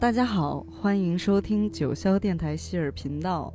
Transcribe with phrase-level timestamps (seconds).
[0.00, 3.52] 大家好，欢迎收听九霄电台希尔频道。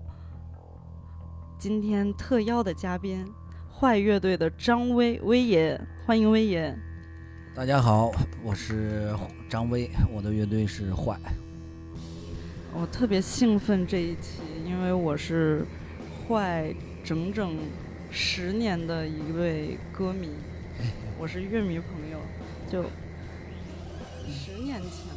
[1.58, 3.26] 今天特邀的嘉宾，
[3.74, 6.78] 坏乐队的张威威爷，欢迎威爷。
[7.56, 8.12] 大家好，
[8.44, 9.12] 我是
[9.50, 11.18] 张威，我的乐队是坏。
[12.76, 15.66] 我特别兴奋这一期，因为我是
[16.28, 16.72] 坏
[17.04, 17.58] 整整
[18.12, 20.30] 十年的一位歌迷，
[21.18, 22.20] 我是乐迷朋友，
[22.70, 22.84] 就
[24.30, 25.15] 十年前吧。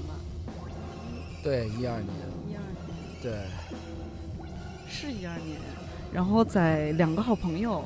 [1.43, 2.09] 对，一二年。
[2.49, 3.23] 一二年。
[3.23, 3.33] 对。
[4.89, 5.59] 是一二年，
[6.13, 7.85] 然后在两个好朋友。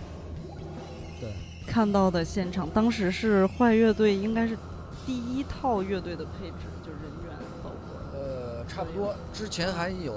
[1.20, 1.32] 对。
[1.66, 4.56] 看到的现场，当时是坏乐队，应该是
[5.04, 8.19] 第一套乐队的配置，就人员包括。
[8.19, 9.14] 呃，差不多。
[9.32, 10.12] 之前还有，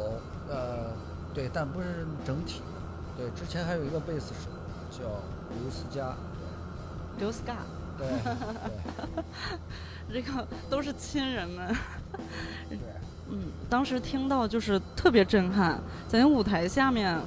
[0.50, 0.94] 呃，
[1.34, 2.62] 对，但不是整体。
[3.18, 4.50] 对，之前还有一个贝斯手
[4.92, 5.04] 叫
[5.62, 6.16] 刘思佳。
[7.18, 7.56] 刘思佳。
[7.98, 8.08] 对。
[10.14, 11.76] 这个都是亲人们。
[12.70, 12.78] 对。
[13.30, 13.40] 嗯，
[13.70, 17.20] 当时听到就是特别震撼，在那舞台下面。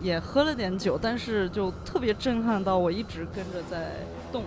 [0.00, 3.90] 也喝了点酒，但是就特别震撼到我，一直跟着在
[4.30, 4.44] 动，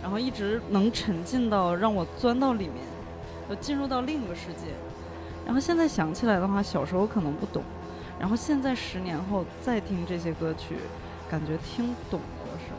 [0.00, 2.76] 然后一直能沉浸到让我钻到里面，
[3.48, 4.68] 呃，进入到另一个世界。
[5.44, 7.64] 然后现在想起来的话，小时候可能不懂，
[8.16, 10.76] 然后现在十年后再听这些歌曲，
[11.28, 12.78] 感觉听懂了什么。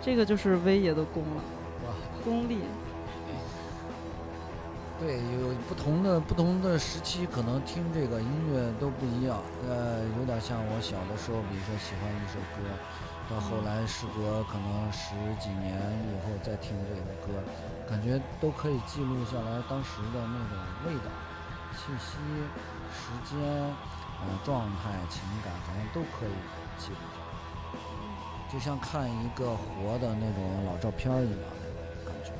[0.00, 1.42] 这个就是威爷的功了，
[2.22, 2.58] 功力。
[4.98, 9.44] 对，有不同的不同的时期，可能听这个音乐都不一样。
[9.62, 12.62] 呃，有点像我小的时候，比如说喜欢一首歌，
[13.28, 15.76] 到后来时隔可能十几年
[16.08, 17.44] 以后再听这个歌，
[17.86, 21.12] 感觉都可以记录下来当时的那种味道、
[21.76, 22.16] 气息、
[22.88, 26.32] 时间、呃状态、情感，好像都可以
[26.78, 32.32] 记录下来，就像看一个活的那种老照片一样那种感觉。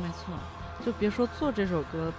[0.00, 0.32] 没错。
[0.86, 2.12] 就别说做这首歌，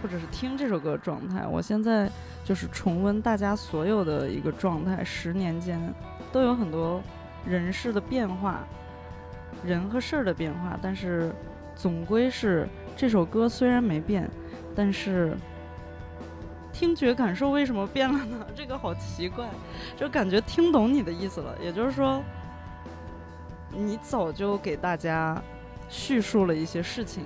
[0.00, 2.08] 或者是听这首歌的状态，我现在
[2.44, 5.92] 就是重温大家所有的一个状态，十年间
[6.30, 7.02] 都有很多
[7.44, 8.60] 人事的变化，
[9.64, 11.34] 人和事儿的变化，但是
[11.74, 14.30] 总归是这首歌虽然没变，
[14.72, 15.36] 但是
[16.72, 18.46] 听觉感受为什么变了呢？
[18.54, 19.48] 这个好奇怪，
[19.96, 22.22] 就感觉听懂你的意思了，也就是说，
[23.72, 25.42] 你早就给大家
[25.88, 27.24] 叙述了一些事情。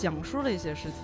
[0.00, 0.94] 讲述了一些事情，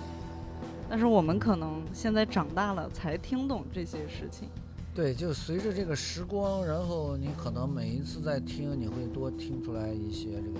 [0.89, 4.49] 但是我们可能现在长大了才听懂这些事情。
[4.95, 10.59] 对，就随着这个时光，然后你可能每一次在听，你会多听出来一些这个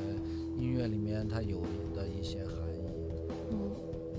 [0.55, 1.61] 音乐里面它有
[1.95, 2.85] 的一些含义。
[3.49, 3.71] 嗯，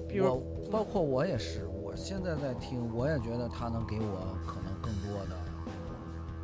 [0.08, 5.36] 比如包括我也是，我现在在听，我也觉得它能给我可能更多的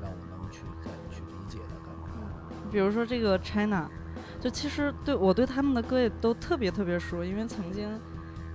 [0.00, 2.70] 让我能去再去理解的感觉。
[2.70, 3.90] 比如说这个 China。
[4.44, 7.88] 就其实对我对他们的歌也都特别特别熟，因为曾经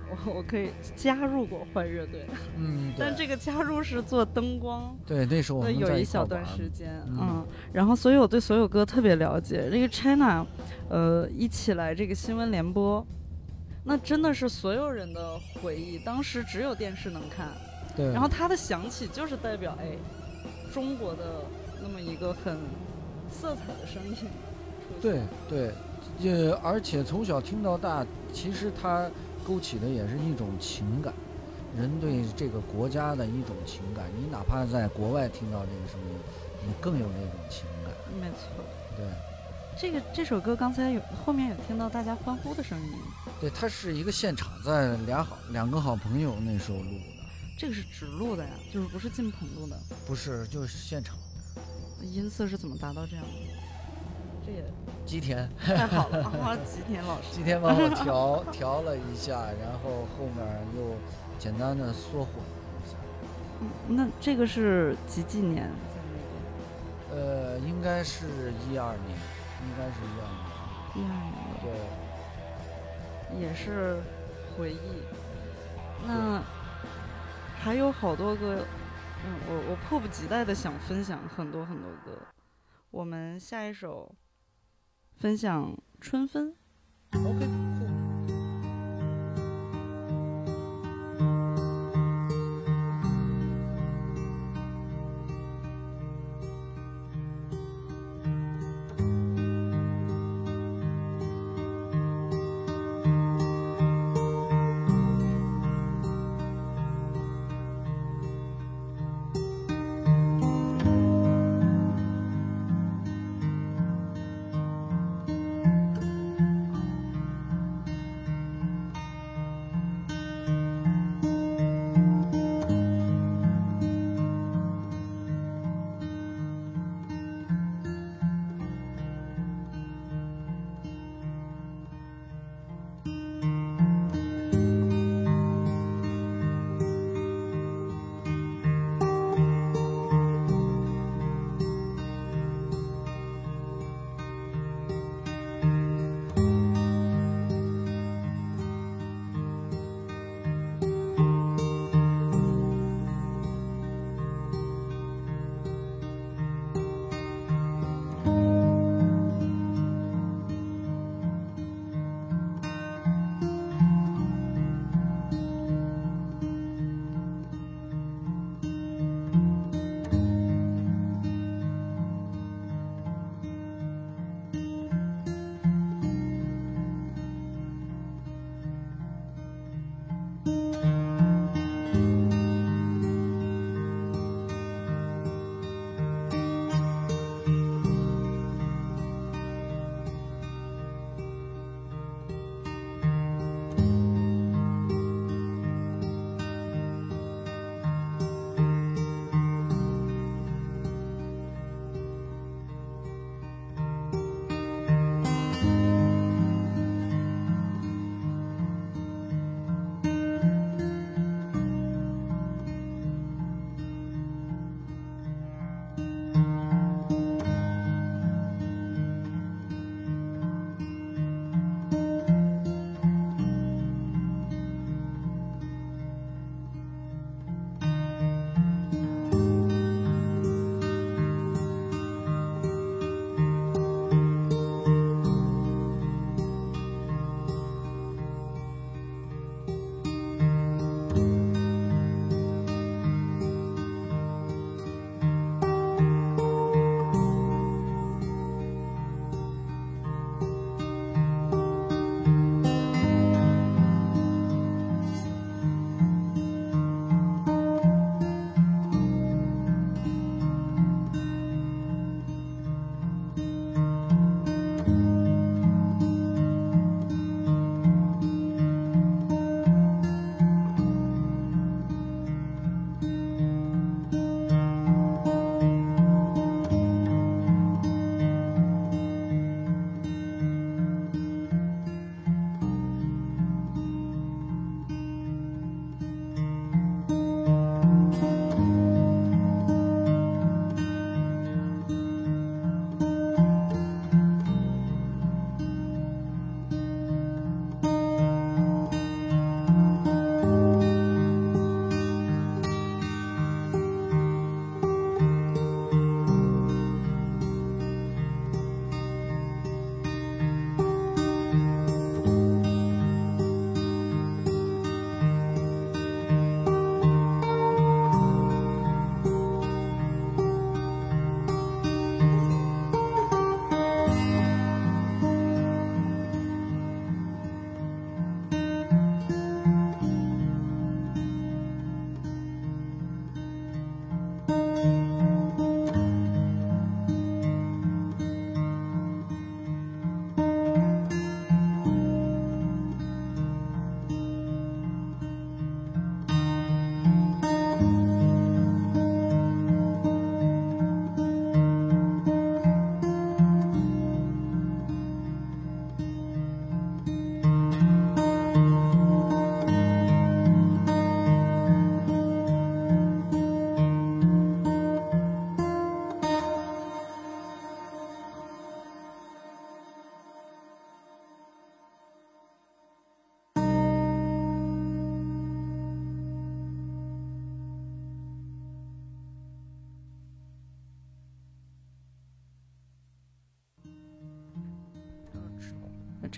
[0.08, 9.68] 我我可以加入过坏乐队，嗯， 但这个加入是做灯光，对，那时候我们有一小段时间，嗯，然后所以我对所有歌特别了解。
[9.68, 10.46] 这个 China，
[10.88, 13.04] 呃，一起来这个新闻联播，
[13.82, 15.98] 那真的是所有人的回忆。
[15.98, 17.48] 当时只有电视能看，
[17.96, 19.96] 对，然后它的响起就是代表哎，
[20.72, 21.42] 中国的
[21.82, 22.58] 那么一个很
[23.28, 24.14] 色彩的声音。
[25.00, 25.72] 对对，
[26.18, 29.10] 也而且从小听到大，其实它
[29.46, 31.12] 勾起的也是一种情感，
[31.76, 34.06] 人对这个国家的一种情感。
[34.18, 36.18] 你哪怕在国外听到这个声音，
[36.66, 37.92] 你更有那种情感。
[38.20, 38.64] 没错。
[38.96, 39.06] 对。
[39.80, 42.92] 这个这首歌刚才有后面有听到大家欢呼的声音。
[43.40, 47.24] 对，它是一个现场，在俩好两个好朋友那时候录的。
[47.56, 49.78] 这个是直录的呀，就是不是进棚录的。
[50.06, 51.16] 不是，就是现场。
[52.02, 53.30] 音色是怎么达到这样的？
[54.44, 54.64] 这也
[55.04, 56.56] 吉田 太好了啊！
[56.64, 60.96] 吉田老师，吉田帮我调 调了一下，然后后面又
[61.38, 62.52] 简单的缩混了
[62.84, 62.96] 一下。
[63.60, 66.00] 嗯，那这个是几几年在
[67.10, 67.26] 那边？
[67.26, 69.18] 呃，应该是一二年，
[69.62, 70.40] 应该是一二年。
[70.96, 71.34] 一二年。
[71.62, 71.70] 对。
[73.40, 74.00] 也是
[74.56, 75.04] 回忆。
[76.06, 76.42] 那
[77.58, 78.64] 还有好多个，
[79.24, 82.18] 嗯，我我迫不及待的想分享很多很多歌。
[82.90, 84.10] 我们下一首。
[85.20, 86.54] 分享春分。
[87.12, 87.69] OK。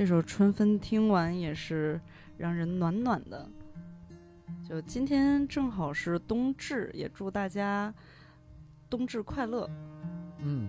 [0.03, 2.01] 这首《春分》听完也是
[2.37, 3.49] 让人暖暖的。
[4.69, 7.95] 就今天正好是冬至，也祝大家
[8.91, 9.71] 冬至快乐。
[10.41, 10.69] 嗯，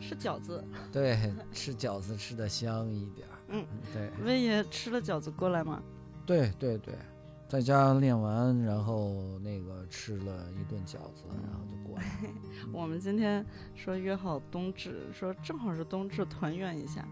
[0.00, 1.18] 吃饺子，对，
[1.52, 3.36] 吃饺子吃的香一点儿。
[3.48, 5.82] 嗯，对，威爷吃了饺子过来吗？
[6.24, 6.94] 对对对，
[7.50, 12.04] 在家练完，然后那个吃了一顿饺子，然后就过来。
[12.72, 17.06] 我们今天说约好冬至，说正好是冬至团圆一下。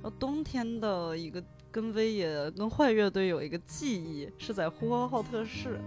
[0.00, 5.80] 说冬天的一个跟威也跟坏乐队有一个记忆，是在呼和浩特市。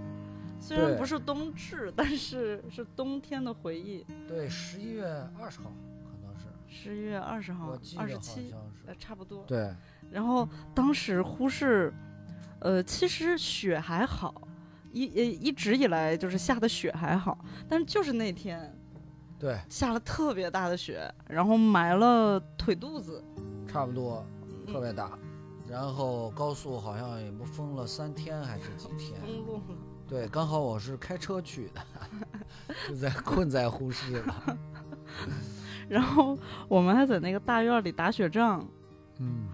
[0.59, 4.05] 虽然不是冬至，但是是冬天的回忆。
[4.25, 5.03] 对，十一月
[5.37, 5.73] 二十号
[6.05, 8.53] 可能是，十一月二十号二十七，
[8.85, 9.43] 呃，差不多。
[9.45, 9.73] 对，
[10.09, 11.93] 然后当时呼市，
[12.59, 14.33] 呃，其实雪还好，
[14.93, 18.73] 一呃一直以来就是下的雪还好，但是就是那天
[19.37, 23.21] 对，下了特别大的雪，然后埋了腿肚子，
[23.73, 24.23] 差不多，
[24.67, 25.17] 特嗯别大。
[25.67, 29.19] 然后高速好像也不封了三天还是几天？
[29.21, 29.61] 封路了。
[30.07, 31.81] 对，刚好我是开车去的，
[32.87, 34.57] 就在困在呼市了。
[35.89, 38.63] 然后我们还在那个大院里打雪仗，
[39.17, 39.47] 嗯，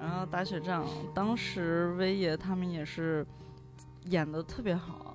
[0.00, 3.26] 然后打雪仗，当时威爷他们也是
[4.06, 5.14] 演的特别好，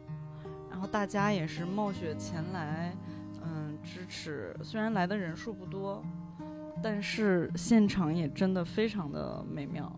[0.69, 2.95] 然后大家也是冒雪前来，
[3.43, 4.55] 嗯，支持。
[4.61, 6.03] 虽然来的人数不多，
[6.83, 9.91] 但是现场也真的非常的美妙。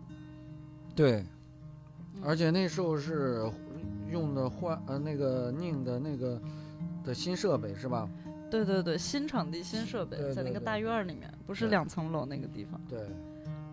[0.94, 1.24] 对，
[2.14, 3.50] 嗯而且那时候是
[4.10, 6.40] 用的换呃那个宁的那个
[7.02, 8.08] 的新设备是吧？
[8.50, 12.80] 对对对，新场地新设备，对对对在那个大院儿里面，不是两层楼那个地方。
[12.88, 13.00] 对，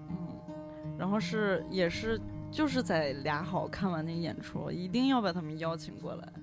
[0.10, 0.16] 嗯，
[0.98, 2.20] 然后是也是
[2.52, 6.34] 就是在俩好看完那演出，一定要把他们邀请过来，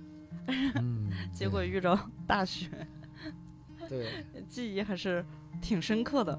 [0.77, 2.69] 嗯， 结果遇着大雪。
[3.89, 5.25] 对 记忆还是
[5.61, 6.39] 挺深刻的，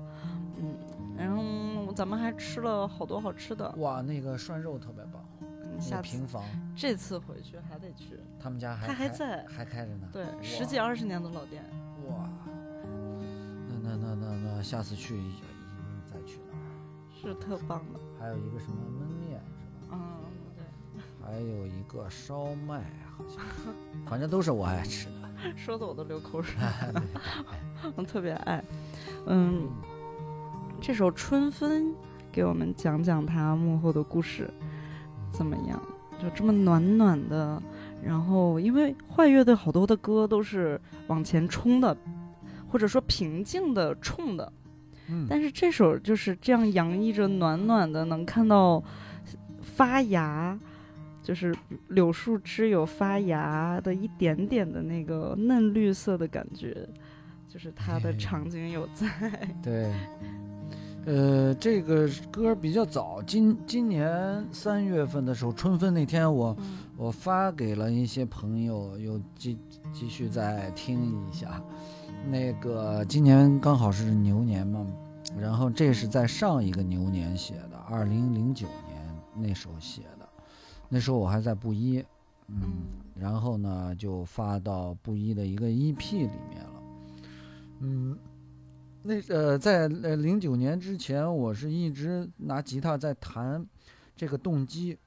[0.58, 0.76] 嗯，
[1.18, 6.44] 然后咱们还吃了好多好吃的，哇，那个涮肉特别棒，嗯，那下次平房
[6.76, 10.08] 这次回去还得去，他们家还他还在，还开着呢。
[10.12, 11.64] 对，十几二十年的老店，
[12.10, 12.30] 哇，
[13.68, 15.44] 那那那那那下次去一定
[16.12, 16.64] 再去那儿。
[17.12, 19.42] 是特棒的，还有一个什么焖面
[19.84, 19.98] 是吧？
[19.98, 20.24] 嗯，
[20.56, 22.84] 对，还有一个烧麦，
[23.18, 23.44] 好像，
[24.06, 25.19] 反正都是我爱吃的。
[25.56, 26.56] 说的我都流口水，
[27.96, 28.64] 我特别爱，
[29.26, 29.68] 嗯，
[30.82, 31.86] 这首《春分》
[32.32, 34.50] 给我们讲讲它幕后的故事
[35.32, 35.82] 怎么样？
[36.22, 37.62] 就这么暖暖的，
[38.04, 41.96] 然后因为坏乐队好多的歌都是往前冲的，
[42.70, 44.52] 或者说平静的冲的，
[45.08, 48.84] 嗯，但是这首就是这样洋溢着暖暖的，能看到
[49.62, 50.60] 发芽，
[51.30, 51.56] 就是
[51.90, 56.76] 柳树枝有发芽的一点点的那个嫩绿色的感觉，
[57.48, 59.08] 就是它的场景有在。
[59.62, 59.94] 对，
[61.06, 66.58] 呃，这个歌比较早，今今年三月份的时候，春分那天我，
[66.98, 69.60] 我发给了一些朋友，又继
[69.94, 71.62] 继续再听一下。
[72.28, 74.84] 那个今年刚好是牛年嘛，
[75.40, 80.19] 然后这是在上一个牛年写的，二零零九年那时候写的，
[80.90, 82.04] 那时候我还在布衣，
[82.48, 86.84] 嗯，然后呢就发到布衣的一个 EP 里面了，
[87.80, 88.18] 嗯。
[89.02, 93.66] 那呃，在呃零九年之前，我是一直拿吉他在弹
[94.14, 94.98] 这个动机，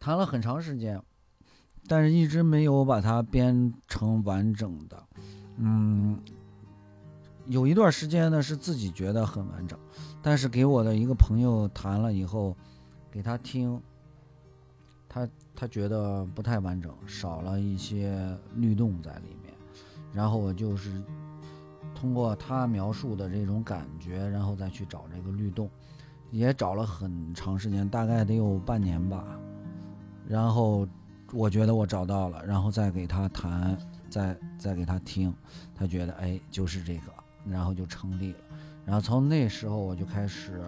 [0.00, 1.00] 弹了很长时间，
[1.86, 5.00] 但是一直没有把它编成完整的。
[5.56, 6.20] 嗯，
[7.46, 9.78] 有一段时间呢是自己觉得很完整，
[10.20, 12.56] 但是给我的一个朋友弹了以后，
[13.08, 13.80] 给他听，
[15.26, 19.54] 他他觉得不太完整，少了一些律动在里面，
[20.12, 21.02] 然后我就是。
[21.94, 25.68] 通过他描述的这种感觉，然后再去找这个律动，
[26.30, 29.24] 也找了很长时间，大概得有半年吧。
[30.28, 30.86] 然后
[31.32, 33.76] 我觉得我找到了，然后再给他弹，
[34.08, 35.34] 再再给他听，
[35.74, 37.12] 他觉得哎就是这个，
[37.44, 38.38] 然后就成立了。
[38.84, 40.60] 然后从那时候我就开始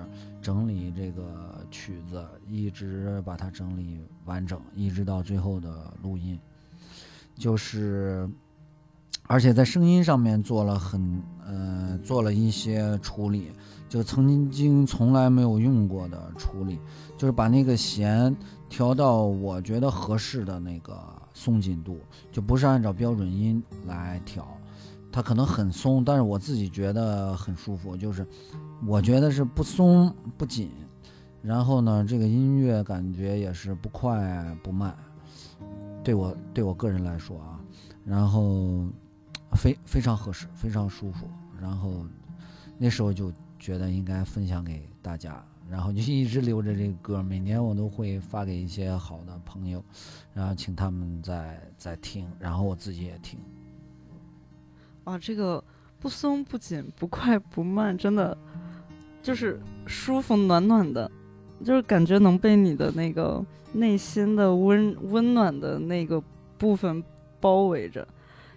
[0.43, 6.39] 整理这个曲子，一直把它整理完整，一直到最后的录音，
[7.37, 8.29] 就是。
[9.27, 13.53] 而且在声音上面做了很呃做了一些处理，
[13.89, 16.81] 就曾经从来没有用过的处理，
[17.17, 18.37] 就是把那个弦
[18.69, 21.01] 调到我觉得合适的那个
[21.33, 22.01] 松紧度，
[22.33, 24.45] 就不是按照标准音来调，
[25.13, 28.27] 它可能很松，但是我自己觉得很舒服，就是
[28.85, 30.73] 我觉得是不松不紧，
[31.43, 34.97] 然后呢这个音乐感觉也是不快不慢，
[36.03, 37.61] 对我对我个人来说啊，
[38.05, 38.87] 然后。
[39.57, 41.29] 非非常合适，非常舒服。
[41.61, 42.07] 然后
[42.79, 49.85] 那时候就觉得应该分享给大家，然后就一直留着这个歌，每年我都会发给一些好的朋友，
[50.33, 53.41] 然后请他们再再听，然后我自己也听。
[55.03, 55.63] 哇，这个
[55.99, 58.39] 不松不紧，不快不慢，真的
[59.21, 61.11] 就是舒服暖暖的，
[61.65, 66.23] 就是感觉能被你的那个内心的温温暖的那个
[66.59, 67.03] 部分
[67.41, 68.07] 包围着。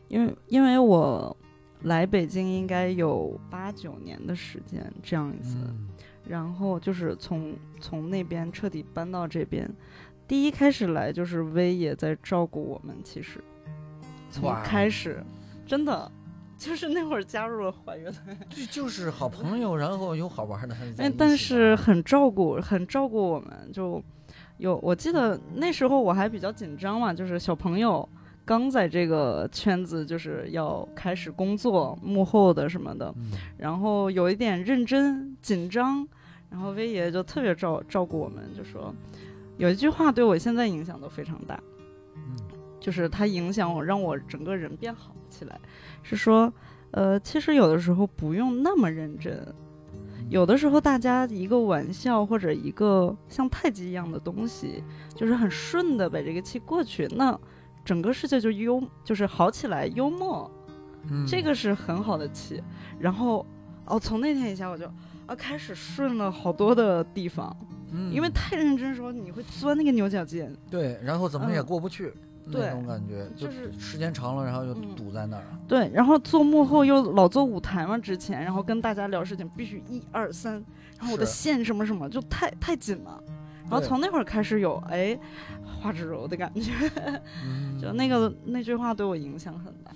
[0.08, 1.36] 因为因为我
[1.84, 5.88] 来北京应该有八九年的时间这样子，嗯。
[6.28, 9.70] 然后就是从从那边彻底搬到这边，
[10.26, 13.44] 第一开始来就是威也在照顾我们，其实。
[14.32, 15.24] 从开始
[15.66, 16.10] 真的
[16.64, 20.74] 就是那会儿加入了华乐队， 这就是好朋友，然后有好玩的。
[20.96, 24.02] 在哎但是很照顾，很照顾我们，就
[24.60, 28.08] 有我记得那时候我还比较紧张嘛，就是小朋友
[28.46, 33.32] 刚在这个圈子就是要开始工作，幕后的什么的，嗯。
[33.58, 36.08] 然后有一点认真紧张，
[36.50, 38.96] 然后威爷就特别照照顾我们，就说
[39.58, 41.60] 有一句话对我现在影响都非常大，
[42.16, 42.38] 嗯。
[42.80, 45.60] 就是他影响我，让我整个人变好起来，
[46.04, 46.54] 是说，
[46.92, 49.44] 呃，其实有的时候不用那么认真，
[50.30, 54.84] 有的时候大家一个玩笑或者一个像太极一样的东西，
[55.16, 57.38] 就是很顺的把这个气过去，那
[57.84, 60.50] 整个世界就幽就是好起来，幽默，
[61.10, 61.26] 嗯。
[61.28, 62.64] 这个是很好的气。
[63.00, 63.46] 然后，
[63.86, 64.86] 哦，从那天以下我就
[65.26, 67.56] 啊开始顺了好多的地方，
[67.92, 68.14] 嗯。
[68.14, 70.56] 因为太认真的时候你会钻那个牛角尖。
[70.70, 71.66] 对，然后怎么也嗯。
[71.66, 72.14] 过不去，对
[72.46, 75.44] 那种感觉，就就是时间长了，然后就嗯堵在那儿。
[75.68, 80.54] 对，然后做幕后又老做舞台嘛，之前，然后跟大家聊事情必须一二三，
[80.98, 83.22] 然后我的线什么什么就太太紧了。
[83.64, 85.18] 然后从那会儿开始有哎
[85.64, 86.72] 花枝柔的感觉，
[87.46, 89.92] 嗯就那个那句话对我影响很大。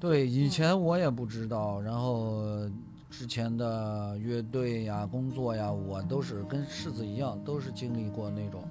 [0.00, 2.68] 对，以嗯前我也不知道，然后
[3.08, 8.62] 之前的乐队呀、工作呀，我都是跟柿子一样，都是经历过那种，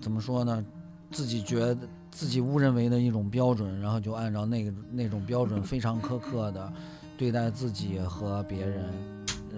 [0.00, 0.64] 怎么说呢，
[1.10, 1.78] 自己觉得
[2.10, 6.72] 自己误认为的一种标准，然后就按照那个那种标准非常苛刻的
[7.16, 8.92] 对待自己和别人，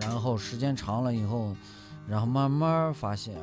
[0.01, 1.55] 然后时间长了以后，
[2.07, 3.37] 然后慢慢发现，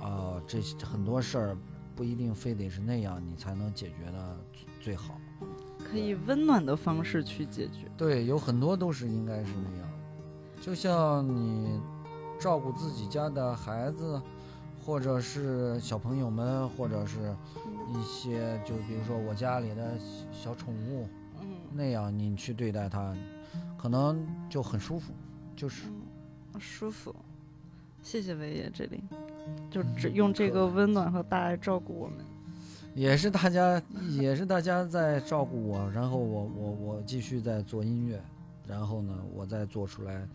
[0.00, 1.56] 啊、这很多事儿
[1.94, 4.36] 不一定非得是那样，你才能解决的
[4.80, 5.18] 最好。
[5.78, 7.90] 可以温暖的方式去解决。
[7.96, 9.88] 对，有很多都是应该是那样，
[10.60, 11.80] 就像你
[12.38, 14.20] 照顾自己家的孩子，
[14.88, 17.18] 或者是小朋友们，或者是
[17.90, 19.98] 一些就比如说我家里的
[20.32, 21.06] 小宠物
[21.42, 23.14] 嗯那样，你去对待它，
[23.76, 25.12] 可能就很舒服，
[25.54, 25.88] 就是
[26.54, 27.14] 嗯，舒服。
[28.02, 29.04] 谢谢维爷这里，
[29.70, 32.16] 就嗯只用这个温暖和大爱照顾我们。
[32.94, 33.82] 也是大家
[34.18, 38.18] 也是大家在照顾我，然后我我我继续在做音乐，
[38.66, 40.26] 然后呢，我再做出来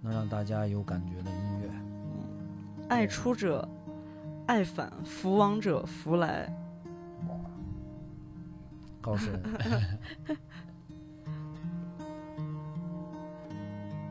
[0.00, 1.68] 能让大家有感觉的音乐。
[2.88, 3.68] 爱出者
[4.48, 6.50] 爱返，福往者福来。
[8.98, 9.38] 高深。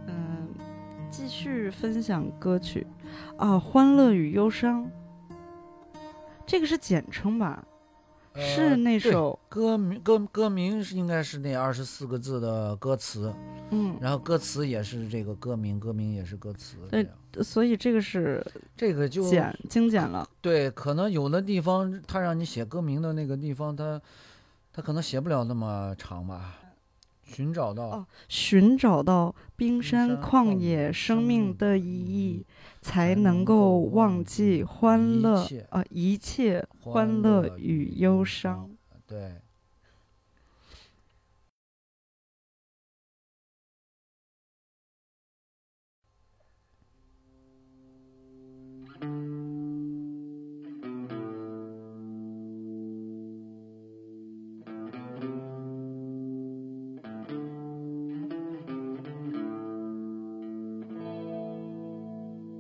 [0.06, 0.47] 嗯，
[1.10, 2.86] 继续分享歌曲
[3.36, 4.86] 啊，《欢乐与忧伤》，
[6.45, 7.65] 这个是简称吧？
[8.39, 13.34] 是那首，歌名歌歌名是应该是那二十四个字的歌词，
[13.71, 16.78] 嗯，然后歌词也是这个歌名，歌名也是歌词。
[16.91, 17.08] 对
[17.43, 18.45] 所以这个是
[18.76, 20.28] 这个就简精简了。
[20.41, 24.02] 对，可能有的地方他让你写歌名的那个地方，他
[24.71, 26.60] 他可能写不了那么长吧。
[27.23, 32.45] 寻找到，哦寻找到冰山山旷野生生命命的意义，
[32.88, 38.69] 才才能能够够忘忘记记欢乐啊一切欢欢乐乐与与忧伤。
[39.06, 39.41] 对，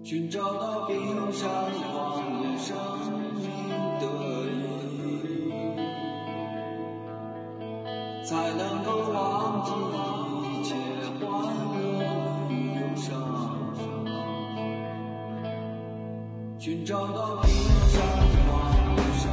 [0.09, 0.95] 寻找到冰
[1.33, 1.49] 山
[1.91, 2.77] 荒野生
[3.35, 3.43] 命
[3.99, 4.05] 的
[4.47, 4.55] 意
[5.27, 5.75] 义，
[8.23, 9.69] 才能够忘记
[10.47, 10.75] 一切
[11.19, 11.27] 欢
[11.73, 11.75] 乐
[12.49, 13.05] 与忧伤。
[16.57, 17.51] 寻找到冰
[17.89, 17.99] 山
[18.47, 18.47] 荒
[18.95, 19.27] 野生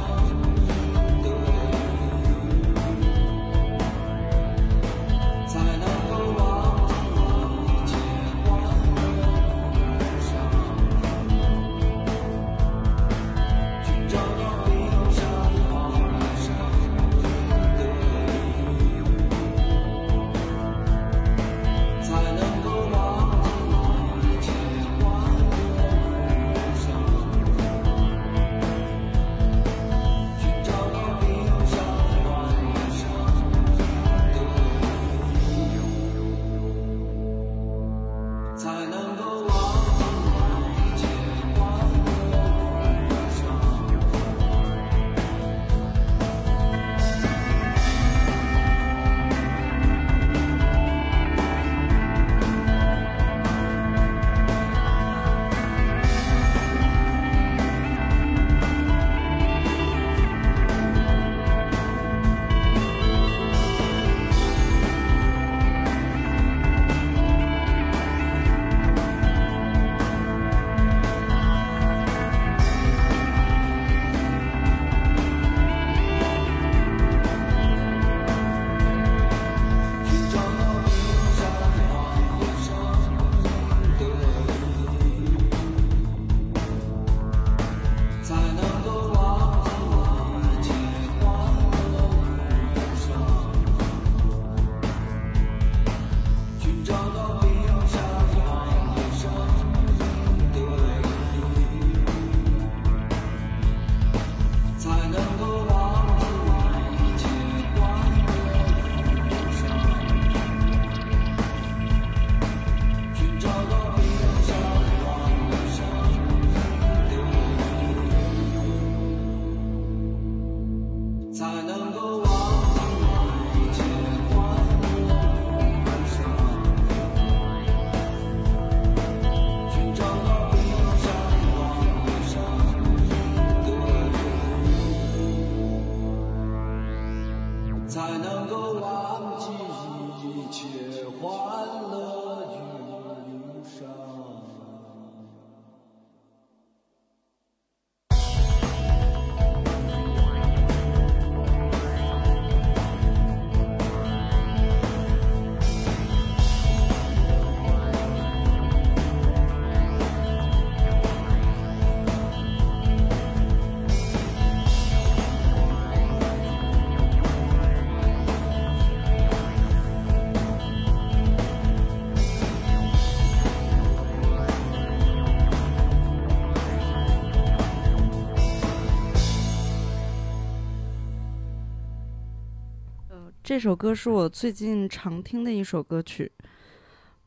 [183.55, 186.29] 这首歌是我最近常听的一首歌曲。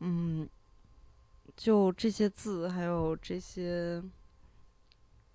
[0.01, 0.47] 嗯，
[1.57, 4.03] 就这些字，还有这些，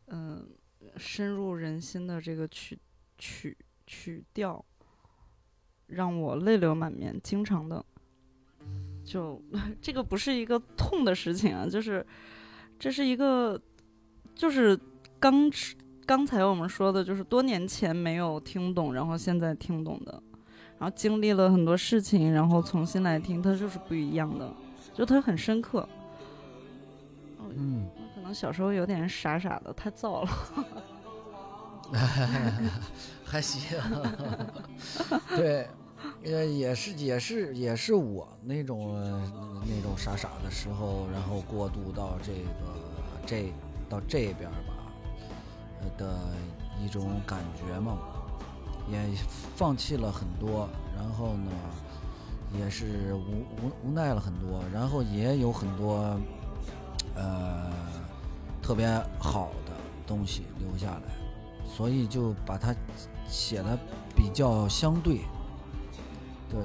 [0.10, 0.48] 嗯、
[0.96, 2.78] 深入人心的这个曲
[3.18, 4.64] 曲曲调，
[5.88, 7.84] 让我泪流满面，经常的。
[9.04, 9.42] 就
[9.82, 12.06] 这个不是一个痛的事情啊，就是
[12.78, 13.60] 这是一个，
[14.36, 14.80] 就是
[15.20, 15.52] 刚
[16.06, 20.22] 刚才我们说的，就是多年前没有听懂，然后现在听懂的。
[20.84, 24.52] 然后经历了很多事情，然后重新来听，它就是不一样的，
[24.94, 25.88] 就它很深刻。
[27.56, 30.30] 嗯，可能小时候有点傻傻的，太燥了。
[33.24, 33.80] 还行，
[35.38, 35.70] 对，
[36.26, 39.32] 呃，也是也是也是我那种呃
[39.66, 42.76] 那种傻傻的时候，然后过渡到这个
[43.26, 43.54] 这
[43.88, 44.92] 到这边吧，
[45.80, 46.20] 呃的
[46.84, 47.98] 一种感觉嘛，
[48.92, 49.00] 也
[49.56, 51.52] 放弃了很多，然后呢，
[52.58, 56.20] 也是无无无奈了很多，然后也有很多
[57.16, 57.72] 呃
[58.62, 58.88] 特别
[59.20, 59.72] 好的
[60.06, 62.76] 东西留下来，所以就把它
[63.28, 63.78] 写的
[64.16, 65.22] 比较相对，
[66.50, 66.60] 对，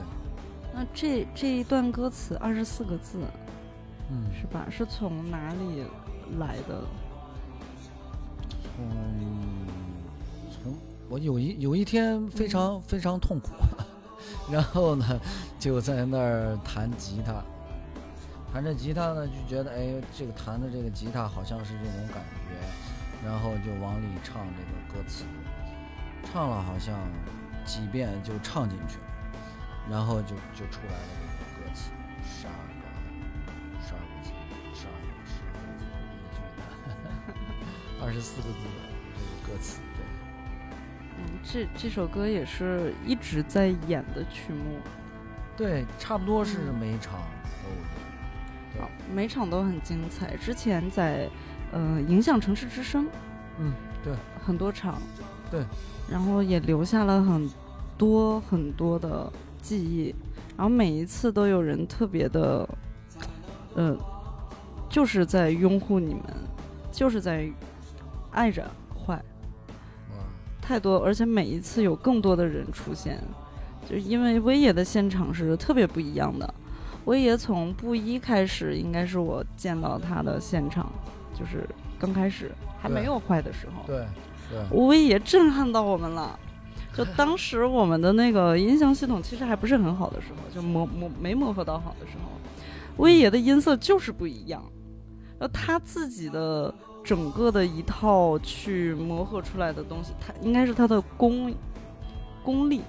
[0.74, 3.18] 那这这一段歌词二十四个字
[4.10, 4.66] 嗯，是吧？
[4.70, 5.84] 是从哪里
[6.38, 6.82] 来的？
[8.76, 9.47] 从从
[11.08, 13.52] 我有一有一天非常非常痛苦，
[14.52, 15.18] 然后呢
[15.58, 17.42] 就在那儿弹吉他，
[18.52, 22.52] 弹着吉他呢就觉得哎这个弹的这个吉他好像是这种感觉，
[23.24, 25.24] 然后就往里唱这个歌词，
[26.30, 26.94] 唱了好像
[27.64, 29.04] 几遍就唱进去了，
[29.90, 31.90] 然后就就出来了这个歌词，
[32.22, 32.84] 十二个
[33.80, 34.30] 十二个字，
[34.74, 36.60] 十二个十二个字一句的。
[38.04, 38.54] 二十四个字的
[39.16, 39.87] 这个歌词，对，
[41.18, 44.78] 嗯，这这首歌也是一直在演的曲目，
[45.56, 47.14] 对，差不多是嗯每场
[47.62, 48.82] 都有。
[48.82, 50.36] 好，每场都很精彩。
[50.36, 51.28] 之前在
[51.72, 53.06] 呃影响城市之声
[53.58, 53.72] 嗯，
[54.04, 55.00] 对，很多场，
[55.50, 55.64] 对，
[56.08, 57.50] 然后也留下了很
[57.96, 60.14] 多很多的记忆，
[60.56, 62.68] 然后每一次都有人特别的，
[63.74, 63.96] 呃，
[64.88, 66.22] 就是在拥护你们，
[66.92, 67.50] 就是在
[68.30, 68.64] 爱着
[70.68, 73.18] 太多，而且每一次有更多的人出现，
[73.88, 76.54] 就是因为威爷的现场是特别不一样的。
[77.06, 80.92] 威爷从布衣开始，应该是我见到他的现场，
[81.34, 81.66] 就是
[81.98, 84.04] 刚开始还没有坏的时候，对，
[84.50, 86.38] 对，威爷震撼到我们了。
[86.94, 92.30] 就当时我们的那个音响系统其实还不是很好的时候，就磨磨没磨合到好的时候，
[93.02, 94.62] 威爷的音色就是不一样，
[95.38, 96.74] 呃，他自己的
[97.08, 101.50] 整个的一套去磨合出来的东西，它应该是它的功
[102.44, 102.82] 功力，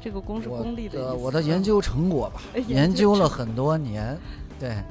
[0.00, 1.06] 这个功是功力的意思。
[1.06, 4.18] 的我的研究成果吧， 哎研究了很多年，
[4.58, 4.82] 对，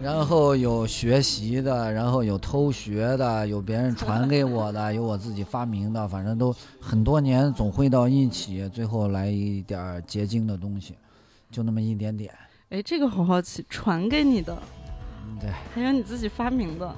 [0.00, 10.94] 然后有学习的，然后有偷学的，有别人传给我的，有我自己发明的，反正都很多年总会到一起，最后来一点结晶的东西，
[11.50, 12.32] 就那么一点点，
[12.70, 14.56] 哎，这个好好奇，传给你的，
[15.26, 15.50] 嗯对。
[15.74, 16.94] 还有你自己发明的，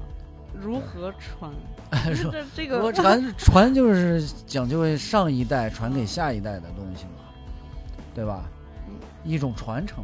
[0.60, 1.52] 如何传？
[2.14, 7.24] 说这这个我传 传就是讲究上一代传给下一代的东西嘛，
[8.14, 8.44] 对吧？
[8.88, 10.02] 嗯一种传承。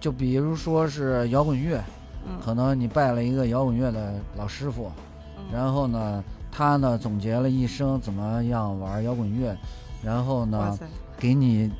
[0.00, 1.80] 就比如说是摇滚乐，
[2.26, 4.90] 嗯可能你拜了一个摇滚乐的老师傅，
[5.38, 9.56] 嗯然后呢，他呢总结了一生怎么样玩摇滚乐，
[10.02, 10.76] 然后呢，
[11.16, 11.70] 给你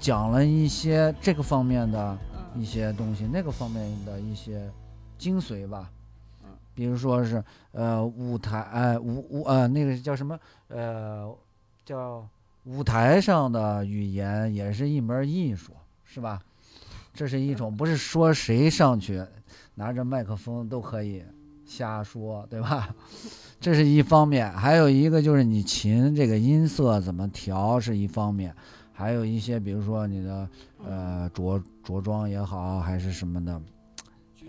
[0.00, 2.18] 讲了一些这个方面的
[2.54, 4.66] 嗯一些东西，那个方面的一些
[5.18, 5.90] 精髓吧
[6.44, 6.50] 嗯。
[6.74, 11.30] 比如说是呃舞台哎舞舞呃那个叫什么呃
[11.84, 12.26] 叫
[12.64, 15.72] 舞台上的语言也是一门艺术，
[16.04, 16.40] 是吧？
[17.14, 19.24] 这是一种不是说谁上去
[19.74, 21.24] 拿着麦克风都可以
[21.66, 22.94] 瞎说，对吧？
[23.60, 28.54] 这是一方面，还有一个就是你琴这个音色怎么调是一方面，
[28.92, 30.48] 还有一些比如说你的
[30.84, 33.60] 呃着着装也好，还是什么的，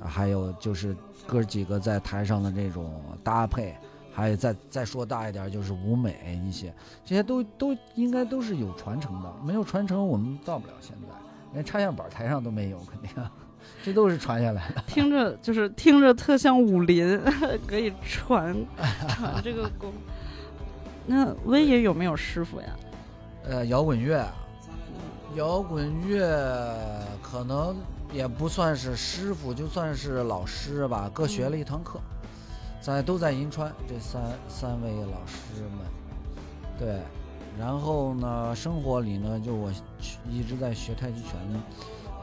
[0.02, 0.96] 还有就是
[1.28, 3.76] 哥几个在台上的这种搭配，
[4.14, 6.74] 还有再再说大一点就是舞美一些，
[7.06, 11.16] 这些都都应该都是有传承的，没有传承我们到不了现在，
[11.54, 13.10] 连插线板台上都没有，肯定，
[13.84, 14.82] 这都是传下来的。
[14.88, 17.20] 听着就是听着特像武林，
[17.68, 18.56] 可以传
[19.10, 19.92] 传这个功。
[21.06, 22.68] 那威爷有没有师傅呀？
[23.44, 24.26] 呃，摇滚乐，
[25.36, 26.76] 摇滚乐
[27.22, 27.76] 可能
[28.12, 32.00] 也不算是师傅，就算是老师吧，各学了一堂课，
[32.82, 35.86] 在都在银川这三三位老师们，
[36.80, 37.02] 对，
[37.58, 39.72] 然后呢，生活里呢，就我
[40.30, 41.64] 一直在学太极拳呢，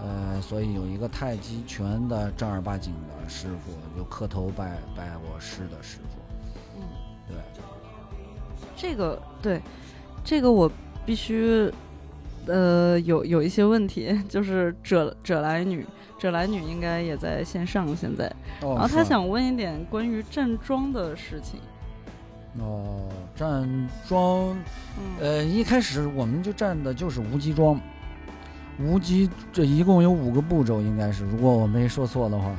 [0.02, 6.82] 呃，所以有一个太极拳的正儿八经的师傅，就磕头拜拜我师的师傅，嗯，
[7.28, 7.36] 对，
[8.76, 9.62] 这个对，
[10.24, 10.70] 这个我
[11.04, 11.72] 必须，
[12.46, 15.84] 呃，有有一些问题，就是者者来女，
[16.18, 18.26] 者来女应该也在线上现在，
[18.62, 21.60] 哦然后他想问一点关于站桩的事情。
[22.58, 23.68] 哦，站
[24.08, 24.56] 桩。
[24.98, 27.78] 嗯，呃，一开始我们就站的就是无极桩，
[28.80, 32.56] 无极这一共有五个步骤，应该是，如果我没说错的话，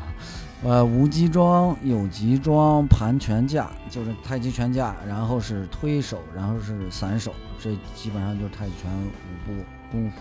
[0.64, 10.18] 呃，无极桩、有极桩、盘拳架，就是太极拳架，然后是推手，然后是散手，这基本上就是太极拳五步功夫。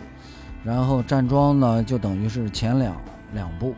[0.64, 2.96] 然后站桩呢，就等于是前两
[3.32, 3.74] 两步。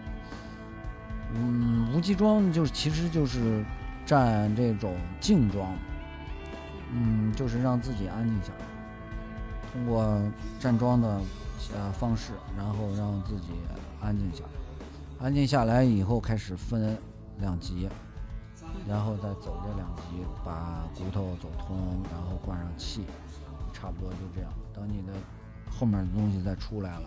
[1.34, 3.62] 嗯，无极桩就是其实就是
[4.06, 5.74] 站这种静桩，
[6.92, 8.64] 嗯，就是让自己安静下来，
[9.70, 10.18] 通过
[10.58, 11.20] 站桩的
[11.76, 13.48] 呃方式，然后让自己
[14.00, 15.26] 安静下来。
[15.26, 16.96] 安静下来以后，开始分
[17.40, 17.86] 两级，
[18.88, 21.76] 然后再走这两级，把骨头走通，
[22.10, 23.04] 然后灌上气，
[23.74, 24.50] 差不多就这样。
[24.72, 25.12] 等你的
[25.78, 27.02] 后面的东西再出来了，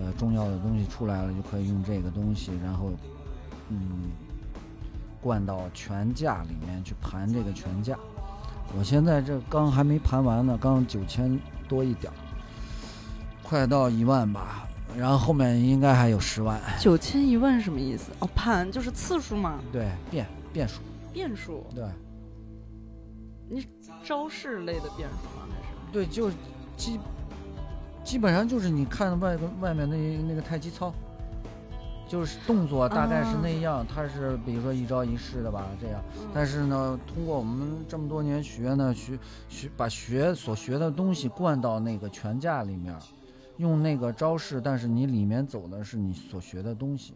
[0.00, 2.90] 呃，重要的东西出来了，就可以用这个东西，然后
[3.68, 4.10] 嗯，
[5.20, 7.96] 灌到全架里面去盘这个全架。
[8.76, 11.38] 我现在这刚还没盘完呢，刚九千
[11.68, 12.16] 多一点儿，
[13.42, 14.66] 快到一万吧。
[14.96, 18.12] 然后后面应该还有十万，九千一万什么意思？
[18.20, 20.80] 哦，盘就是次数嘛，对，变变数，
[21.12, 21.84] 变数，对
[23.48, 23.66] 你
[24.04, 25.48] 招式类的变数吗？
[25.50, 25.92] 还是？
[25.92, 26.30] 对，就
[26.76, 27.00] 基
[28.04, 29.96] 基本上就是你看外外面那
[30.28, 30.92] 那个太极操，
[32.06, 36.02] 就是动作大概是那样，它是比如说一招一式的吧，这样。
[36.32, 42.94] 但是呢，通过我们这么多年学呢，学学把学所学的东西灌到那个拳架里面，
[43.56, 47.14] 用那个招式，但是你里面走的是你所学的东西，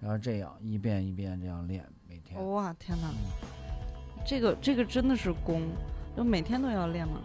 [0.00, 2.46] 然后这样一遍一遍这样练，每天。
[2.50, 3.08] 哇，天哪！
[3.08, 3.56] 嗯
[4.28, 5.62] 这个这个真的是功，
[6.16, 7.20] 就每天都要练吗？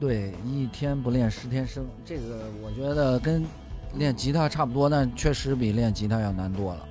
[0.00, 3.44] 对，一天不练十天生，这个我觉得跟
[3.96, 6.88] 练吉他差不多，但确实比练吉他要难多了。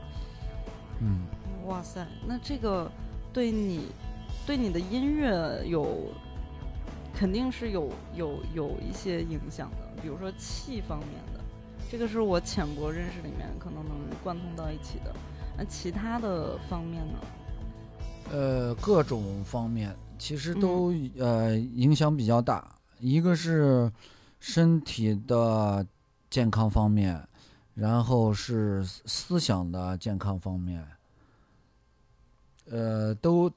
[1.01, 1.21] 嗯，
[1.65, 2.89] 哇塞，那这个
[3.33, 3.87] 对你
[4.45, 6.13] 对你的音乐有
[7.15, 11.39] 肯定是有有有一些影响的，比如说气方面的，
[11.89, 15.11] 这个是我浅薄认识里面可能能贯通到一起的。
[15.57, 17.19] 那其他的方面呢？
[18.31, 23.91] 呃，各种方面其实都、呃影响比较大，一个是
[24.39, 25.85] 身体的
[26.29, 27.27] 健康方面，
[27.73, 30.85] 然后是思想的健康方面，
[32.69, 33.51] 呃，都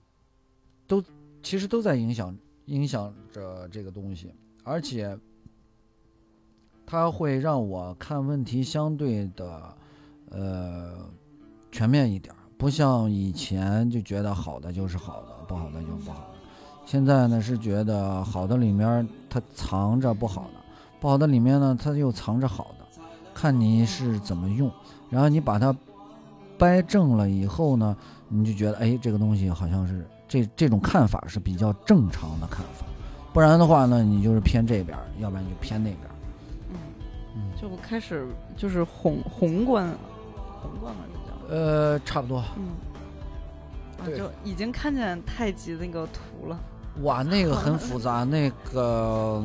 [0.86, 1.02] 都
[1.42, 2.36] 其实都在影响
[2.66, 4.32] 影响着这个东西，
[4.64, 5.18] 而且
[6.86, 9.76] 它会让我看问题相对的
[10.30, 11.10] 呃
[11.70, 16.31] 全面一点，不像以前就觉得好的就是好的，不好的就不好。
[16.84, 20.60] 现在呢是觉得好的里面它藏着不好的，
[21.00, 23.02] 不好的里面呢它又藏着好的，
[23.32, 24.70] 看你是怎么用。
[25.08, 25.74] 然后你把它
[26.58, 27.96] 掰正了以后呢，
[28.28, 32.84] 你就觉得哎，这个东西好像是这这种看法是比较正常的看法，
[33.32, 36.14] 不然的话呢，你就是偏这边儿，要不然你就偏那边儿。
[36.70, 36.76] 嗯，
[37.36, 38.26] 嗯，就开始
[38.56, 39.88] 就是宏宏观
[40.60, 42.42] 宏观了，这叫呃，差不多。
[42.56, 42.68] 嗯。
[44.16, 46.58] 就已经看见太极那个图了。
[47.00, 49.42] 哇，那个很复杂，那个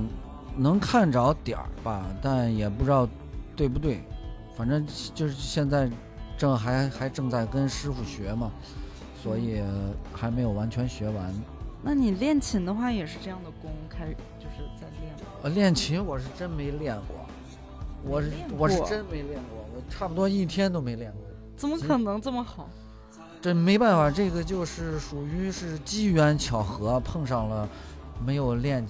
[0.57, 3.07] 能看着点儿吧，但也不知道
[3.55, 4.03] 对不对。
[4.55, 5.89] 反正就是现在
[6.37, 8.51] 正还还正在跟师傅学嘛，
[9.23, 9.63] 所以
[10.11, 11.33] 还没有完全学完。
[11.83, 14.07] 那你练琴的话也是这样的功开，
[14.39, 15.27] 就是在练吗？
[15.43, 17.25] 呃，练琴我是真没练过，
[18.03, 21.21] 我是我是真没练过，我差不多一天都没练过。
[21.55, 22.67] 怎么可能这么好？
[23.41, 27.67] 这没办法，这个就是属于是机缘巧合碰上了
[28.25, 28.85] 没有练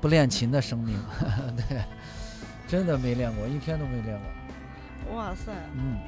[0.00, 0.98] 不练琴的生命，
[1.68, 1.82] 对，
[2.66, 4.18] 真的没练过，一天都没练
[5.06, 5.98] 过，哇塞，嗯，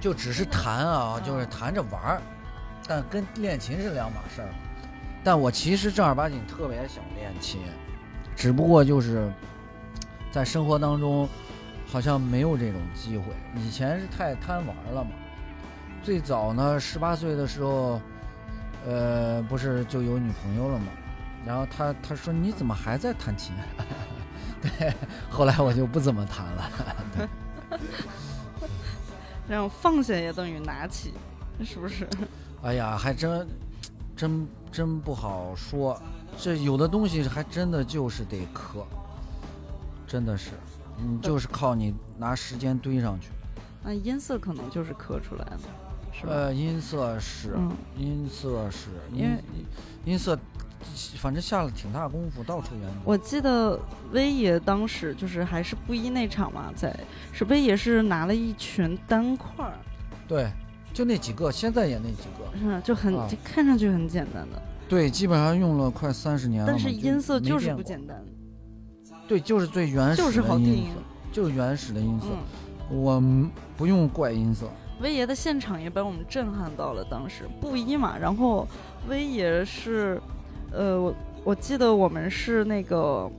[0.00, 2.22] 就只是弹啊，嗯就是弹着玩儿，
[2.86, 4.48] 但跟练琴是两码事儿。
[5.24, 7.60] 但我其实正儿八经特别想练琴，
[8.36, 9.32] 只不过就是
[10.30, 11.28] 在生活当中
[11.86, 13.24] 好像没有这种机会。
[13.56, 15.10] 以前是太贪玩了嘛。
[16.04, 17.98] 最早呢，十八岁的时候，
[18.86, 20.84] 呃，不是就有女朋友了吗？
[21.46, 23.54] 然后他他说你怎么还在弹琴？
[24.60, 24.92] 对，
[25.30, 26.70] 后来我就不怎么弹了。
[29.48, 31.14] 然后放下也等于拿起，
[31.64, 32.06] 是不是？
[32.62, 33.46] 哎呀，还真
[34.14, 35.98] 真真不好说，
[36.38, 38.86] 这有的东西还真的就是得磕，
[40.06, 40.50] 真的是，
[40.98, 43.30] 你就是靠你拿时间堆上去。
[43.82, 45.60] 那音色可能就是刻出来的，
[46.18, 46.32] 是吧？
[46.32, 50.38] 呃，音色是，嗯，音色是，因为音音色，
[51.16, 52.96] 反正下了挺大功夫，到处研究。
[53.04, 53.78] 我记得
[54.12, 56.94] 威爷当时就是还是布衣那场嘛，在
[57.32, 59.74] 是威爷是拿了一群单块儿，
[60.28, 60.50] 对，
[60.92, 62.44] 就那几个，现在也那几个。
[62.58, 66.68] 是就很、看上去很简单的，对，基本上用了快三十年了。
[66.70, 68.24] 但是音色就是不简单，
[69.26, 71.00] 对，就是最原始就是的音音色，。
[71.32, 72.26] 就是原始的音色。
[72.90, 73.20] 嗯，我
[73.76, 74.70] 不用怪音色。
[75.00, 77.04] 威爷的现场也把我们震撼到了。
[77.04, 78.66] 当时布衣嘛，然后
[79.08, 80.20] 威爷是，
[80.72, 81.14] 呃，我
[81.44, 83.30] 我记得我们是那个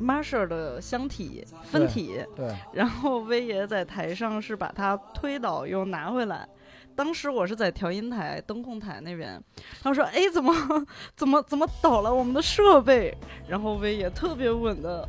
[0.00, 6.48] Marshall 的箱体分对体，对，然后威爷在台上是把它推倒又拿回来。
[6.96, 10.52] 当时我是在调音台、灯控台那边，然后说：“哎，怎么
[11.16, 13.16] 怎么怎么倒了我们的设备？”
[13.48, 15.08] 然后威爷特别稳的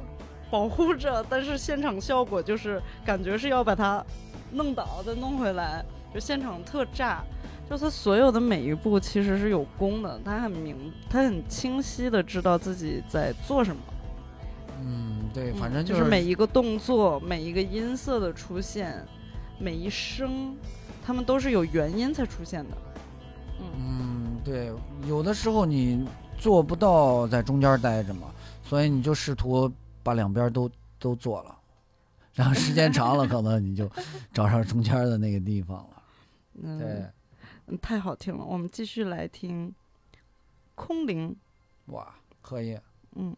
[0.49, 4.01] 保护着，但是现场效果就是感觉是要把它
[4.51, 5.83] 弄倒再弄回来，
[6.13, 7.23] 就现场特炸。
[7.69, 13.81] 就他所有的每一步其实是有功的，他很明，他很清晰的知道自己在做什么。
[14.81, 19.01] 嗯，对，嗯反正就是每一个动作、每一个音色的出现，
[19.57, 20.53] 每一声，
[21.01, 22.77] 他们都是有原因才出现的。
[23.61, 24.69] 嗯，对，
[25.07, 26.05] 有的时候你
[26.37, 28.27] 做不到在中间待着嘛，
[28.65, 29.71] 所以你就试图
[30.03, 31.55] 把两边都都做了，
[32.33, 33.89] 然后时间长了，可能你就
[34.33, 36.03] 找上中间的那个地方了。
[36.61, 37.11] 嗯，对，
[37.67, 38.43] 嗯太好听了。
[38.43, 39.73] 我们继续来听
[40.75, 41.35] 空灵。
[41.87, 42.79] 哇，可以。
[43.15, 43.35] 嗯。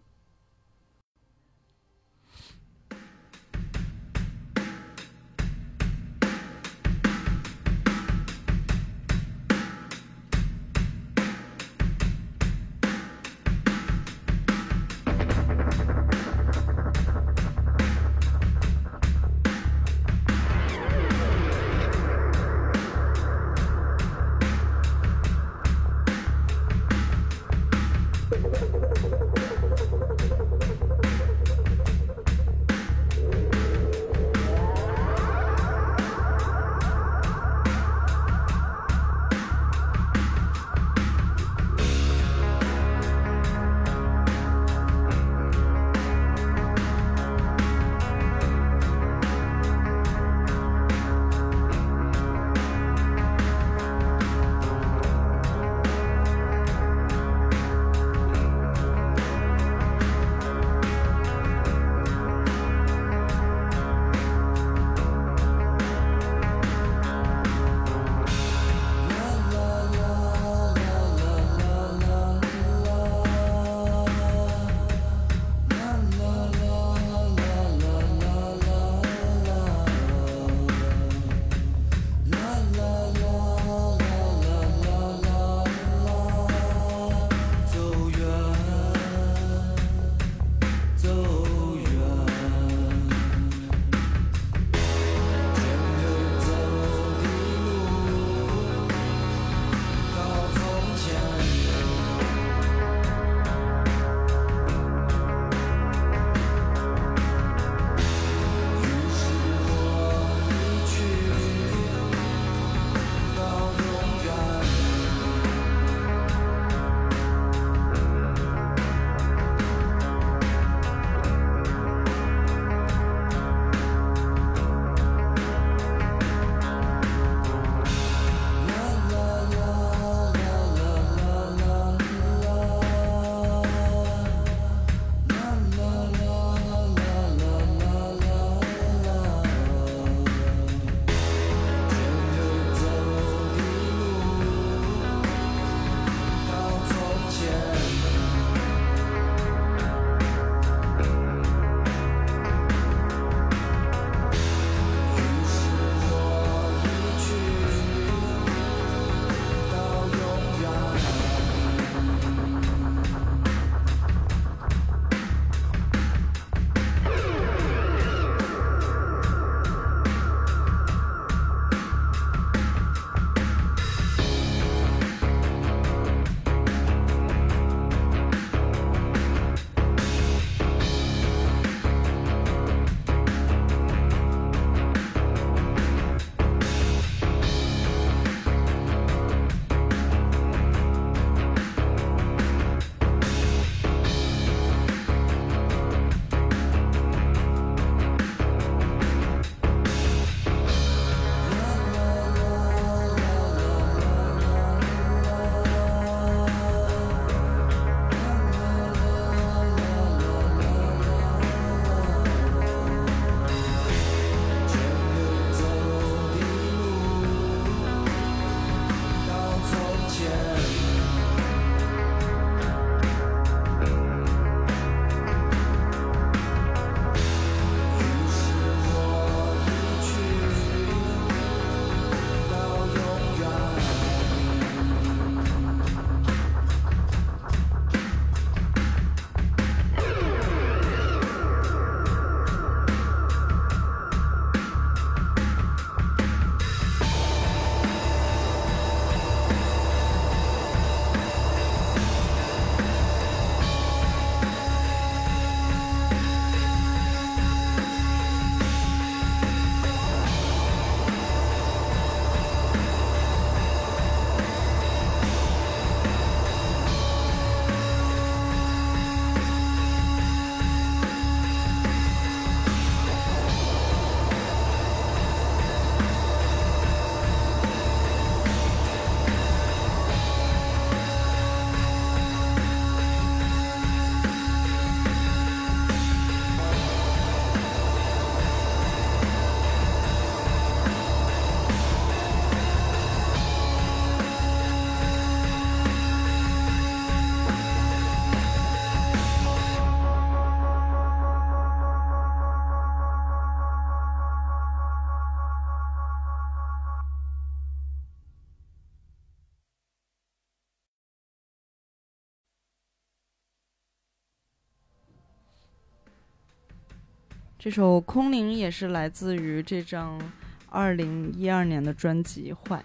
[317.63, 320.21] 这首《空灵》也是来自于这张
[320.67, 322.77] 二零一二年的专辑《坏》。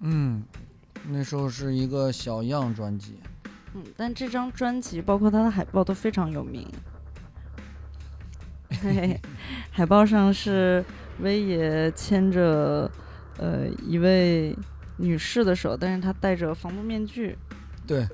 [0.00, 0.42] 嗯，
[1.06, 3.20] 那时候是一个小样专辑。
[3.74, 6.66] 嗯，但这张专辑包括它的海报都非常有名。
[8.82, 9.20] 嘿嘿，
[9.70, 10.84] 海报上是
[11.20, 12.90] 威爷牵着
[13.38, 14.56] 呃一位
[14.96, 17.38] 女士的手，但是她戴着防毒面具。
[17.86, 18.04] 对，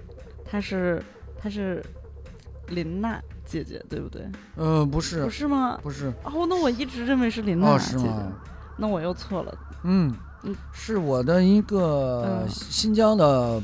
[0.45, 1.03] 她是
[1.41, 1.83] 她是
[2.69, 4.27] 林娜姐姐，对不对？
[4.57, 5.79] 呃，不是不，是吗？
[5.83, 8.09] 不是，哦，那我一直认为是林娜哦，姐姐？
[8.77, 9.55] 那我又错了。
[9.85, 13.63] 嗯嗯，是我的一个嗯新疆的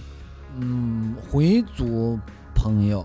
[0.57, 2.19] 嗯回族
[2.55, 3.05] 朋友，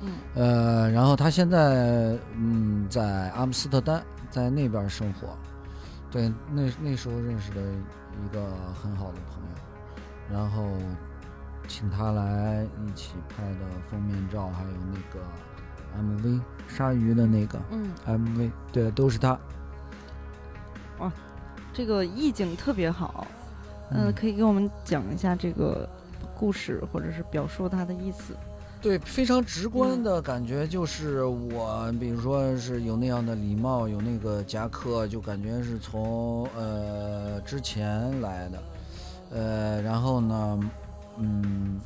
[0.00, 5.28] 嗯呃，然后他现在嗯在阿姆斯特丹，在那边生活。
[6.10, 8.40] 对，那那时候认识的一个
[8.82, 10.64] 很好的朋友，然后
[11.68, 15.24] 请他来一起拍的封面照，还有那个
[15.98, 19.38] MV 鲨鱼的那个嗯，MV，对，都是他。
[20.98, 21.12] 哇
[21.72, 23.26] 这个意境特别好。
[23.92, 25.88] 嗯、嗯可以给我们讲一下这个
[26.36, 28.36] 故事，或者是表述它的意思。
[28.80, 38.62] 对，非常直观嗯的感觉就是我，比如说是有那样的礼貌，有那个夹克，就感觉是从呃之前来的，
[39.32, 40.60] 呃，然后呢，
[41.18, 41.80] 嗯，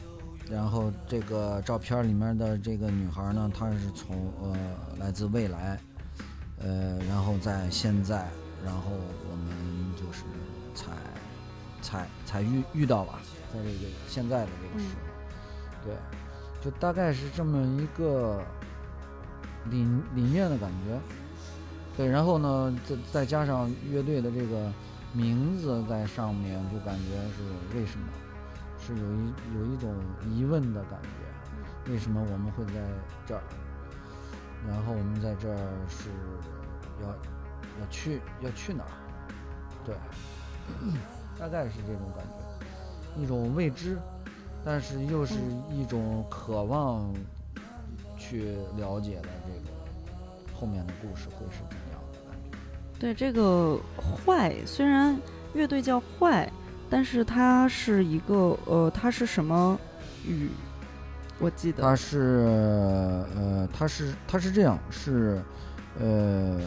[0.50, 4.56] 然后这个照片里面的这个女孩呢，她是从呃
[4.98, 5.78] 来自未来，
[6.58, 8.28] 呃，然后在现在，
[8.64, 8.90] 然后
[9.30, 10.22] 我们就是
[10.74, 10.92] 才
[11.80, 13.20] 才才遇遇到吧，
[13.52, 15.94] 在这个现在的这个时候，对。
[16.62, 18.42] 就大概是这么一个
[19.70, 20.98] 理理念的感觉，
[21.94, 24.72] 对，然后呢，再再加上乐队的这个
[25.12, 28.06] 名字在上面，就感觉是为什么，
[28.86, 29.94] 是有一有一种
[30.30, 32.72] 疑问的感觉，为什么我们会在
[33.26, 33.42] 这儿？
[34.68, 35.56] 然后我们在这儿
[35.88, 36.10] 是
[37.02, 38.90] 要要去要去哪儿？
[39.84, 39.94] 对，
[41.38, 43.98] 大概是这种感觉，一种未知。
[44.66, 45.34] 但是又是
[45.70, 47.12] 一种渴望
[48.16, 52.58] 去了解的这个后面的故事会是怎样的感觉？
[52.98, 55.14] 对这个坏，虽然
[55.52, 56.50] 乐队叫坏，
[56.88, 59.78] 但是它是一个呃，它是什么
[60.26, 60.48] 语？
[61.40, 62.46] 我记得它是
[63.36, 65.42] 呃，它是它是这样，是
[65.98, 66.60] 呃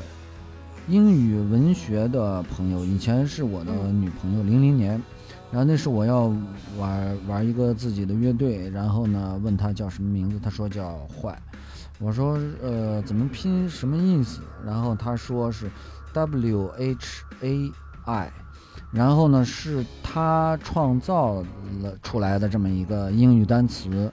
[0.88, 5.02] 英语文学的朋友，以前是我的女朋友，零零年。
[5.50, 6.26] 然后那时我要
[6.78, 11.42] 玩玩一个自己的乐队，然后呢问他叫什么名字，他说叫坏，
[12.00, 14.42] 我说呃怎么拼什么意思？
[14.66, 15.72] 然后他说是
[16.12, 17.72] W H A
[18.04, 18.32] I，
[18.92, 21.44] 然后呢是他创造
[21.82, 24.12] 了出来的这么一个英语单词，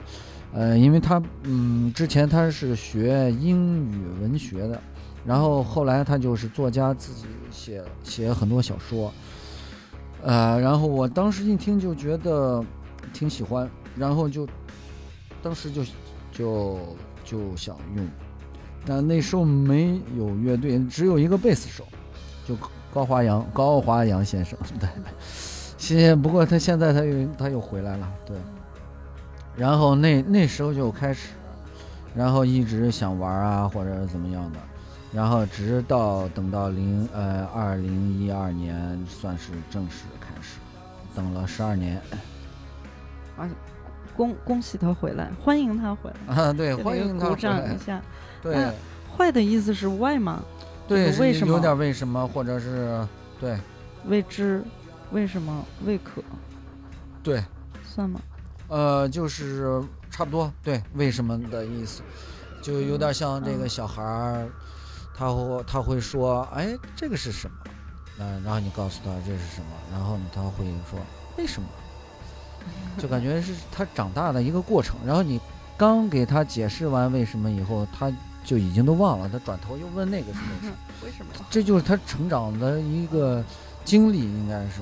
[0.52, 4.80] 呃，因为他嗯之前他是学英语文学的，
[5.24, 9.12] 然后后来他就是作家，自己写写很多小说。
[10.22, 12.64] 呃，然后我当时一听就觉得
[13.12, 14.48] 挺喜欢，然后就
[15.42, 15.82] 当时就
[16.32, 16.78] 就
[17.24, 18.06] 就想用，
[18.86, 21.86] 但那时候没有乐队，只有一个贝斯手，
[22.48, 22.56] 就
[22.94, 24.88] 高华阳高华阳先生， 对，
[25.76, 28.36] 现不过他现在他又他又回来了，对，
[29.56, 31.30] 然后那那时候就开始，
[32.14, 34.58] 然后一直想玩啊或者怎么样的。
[35.12, 40.58] 然后直到等到零呃二零一二年算是正式开始，
[41.14, 42.00] 等了十二年
[44.16, 48.02] 恭恭喜他回来，欢迎他回来，啊，对，欢迎他鼓回来掌一下。
[48.42, 48.72] 对那
[49.16, 50.42] 坏的意思是外吗？
[50.86, 53.06] 对，为什么有点为什么，或者是
[53.40, 53.58] 对
[54.06, 54.62] 未知，
[55.12, 56.22] 为什么未可
[57.22, 57.42] 对，
[57.84, 58.20] 算吗？
[58.68, 62.02] 呃，就是差不多对为什么的意思，
[62.62, 64.48] 就有点像这个嗯小孩儿，
[65.16, 67.56] 他会他会说，哎，这个是什么？
[68.18, 70.98] 嗯，然后你告诉他这是什么，然后呢他会说
[71.36, 71.68] 为什么？
[72.96, 74.96] 就感觉是他长大的一个过程。
[75.04, 75.40] 然后你
[75.76, 78.10] 刚给他解释完为什么以后，他
[78.44, 80.76] 就已经都忘了，他转头又问那个是 为什么？
[81.04, 81.32] 为什么？
[81.50, 83.42] 这就是他成长的一个
[83.84, 84.80] 经历，应该是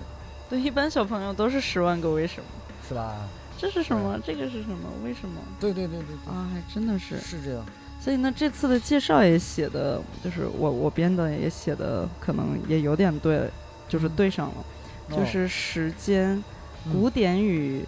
[0.50, 2.46] 对，一般小朋友都是十万个为什么。
[2.88, 3.16] 是吧？
[3.56, 4.18] 这是什么？
[4.24, 4.88] 这个是什么？
[5.04, 5.40] 为什么？
[5.60, 7.18] 对对对对对，啊，还真的是。
[7.20, 7.64] 是这样。
[8.00, 13.48] 所以呢，这次的介绍也写的，就是我我编的也写的，可能也有点对，
[13.88, 14.54] 就是对上了，
[15.08, 17.86] 就哦是时间、嗯古典与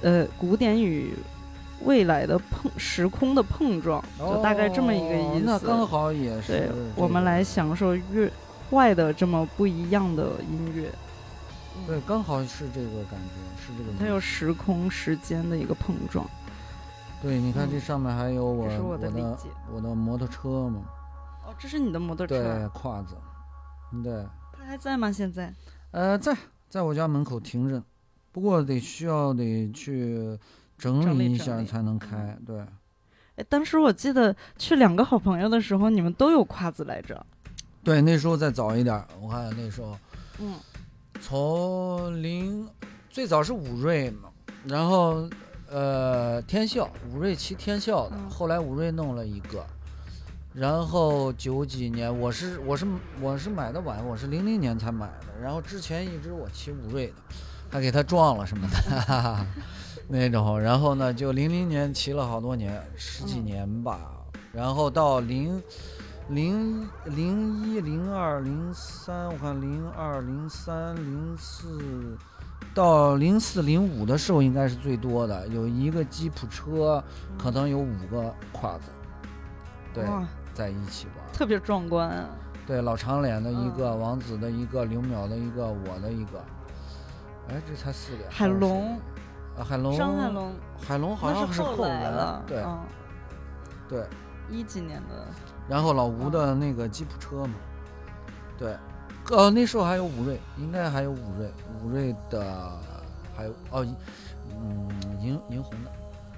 [0.00, 1.12] 呃古典与
[1.84, 5.38] 未来的碰时空的碰撞，就大概这么一个意思。
[5.38, 6.70] 哦那刚好也是对。
[6.96, 8.30] 我们来享受乐
[8.70, 10.90] 坏的这么不一样的音乐。
[11.86, 13.98] 对，刚好是这个感觉，是这个。
[13.98, 16.24] 它有时空时间的一个碰撞，
[17.22, 19.48] 对，你看这嗯上面还有我我我的理解。
[19.74, 20.82] 我的摩托车嘛，
[21.46, 23.16] 哦，这是你的摩托对车，胯子，
[24.04, 24.22] 对，
[24.52, 25.10] 它还在吗？
[25.10, 25.52] 现在？
[25.92, 26.36] 呃，在
[26.68, 27.82] 在我家门口停着，
[28.32, 30.38] 不过得需要得去
[30.82, 31.28] 整整理。
[31.28, 32.58] 理一下才能开，对。
[33.36, 37.24] 哎，当时我记得去两个好朋友的时候，你们都有胯子来着。
[37.84, 39.96] 对，那时候再早一点，我看那时候。
[40.40, 40.54] 嗯，
[41.20, 42.68] 从零
[43.08, 44.28] 最早是五瑞嘛，
[44.64, 45.28] 然后
[45.70, 48.28] 呃天啸，五瑞骑天啸的，嗯。
[48.28, 49.64] 后来五瑞弄了一个，
[50.52, 52.86] 然后九几年我是我是
[53.20, 57.14] 我是买的晚，我是零零年才买的，然后之前一直我骑五瑞的，
[57.70, 59.46] 还给他撞了什么的，哈哈哈，
[60.12, 63.98] 那种，然后呢就零零年骑了好多年，十几嗯年吧，
[64.52, 65.60] 然后到零。
[66.28, 72.16] 零零一零二零三，我看零二零三零四，
[72.72, 77.02] 到零四零五的时候应该是最多的，有一个吉普车，
[77.36, 78.84] 可能有五个胯子，
[79.92, 80.04] 对，
[80.54, 81.32] 在一起玩。
[81.32, 82.28] 特别壮观啊。
[82.66, 86.38] 对，老长脸的一个，嗯王子的一个，刘淼的一个，我的一个。
[87.48, 88.24] 哎，这才四个。
[88.30, 88.98] 海龙，啊，
[89.56, 92.42] 海龙，张海，龙，海龙好像是后来来了。
[92.46, 92.78] 对、嗯，
[93.88, 94.06] 对，
[94.48, 95.26] 一几年的。
[95.68, 97.54] 然后老吴的那个吉普车嘛，
[98.58, 98.76] 对，
[99.30, 101.50] 呃，那时候还有武瑞，应该还有武瑞，
[101.82, 102.72] 武瑞的
[103.36, 103.86] 还有哦，
[104.50, 104.88] 嗯，
[105.20, 105.90] 银银红的，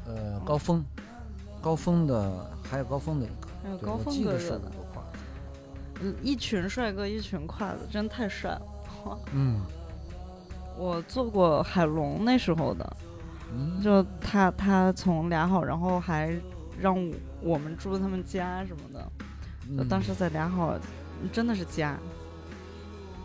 [0.06, 0.84] 呃，高峰，
[1.62, 4.60] 高峰的还有高峰的一个，还有高峰哥哥的，
[6.00, 8.62] 嗯，一群帅哥，一群胯子，真太帅了。
[9.32, 9.62] 嗯
[10.76, 13.03] 我坐过海龙那时候的，嗯，
[13.82, 16.34] 就他他从俩好，然后还
[16.80, 16.96] 让
[17.40, 19.00] 我们住他们家什么的。
[19.76, 20.78] 就嗯当时在俩好，
[21.32, 21.96] 真的是家。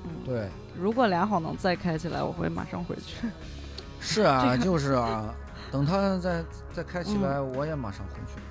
[0.06, 0.48] 嗯，对，
[0.80, 3.28] 如果俩好能再开起来，我会马上回去。
[4.00, 5.34] 是啊，这个就是啊，
[5.72, 8.42] 等他再再开起来，我也马上回去。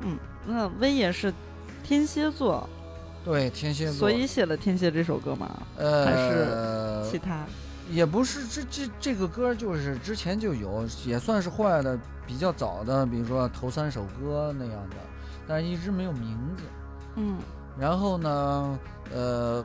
[0.00, 1.32] 嗯，那威也是
[1.84, 2.68] 天蝎座，
[3.24, 5.48] 对，天蝎座，所以写了《天蝎》这首歌吗？
[5.76, 7.46] 呃，还是其他？
[7.90, 14.96] 也不是，这这这个歌就是之前就有，也算是坏的比较早的，比如说头三首歌那样的，
[15.46, 16.62] 但是一直没有名字。
[17.16, 17.36] 嗯
[17.78, 18.78] 然后呢，
[19.14, 19.64] 呃，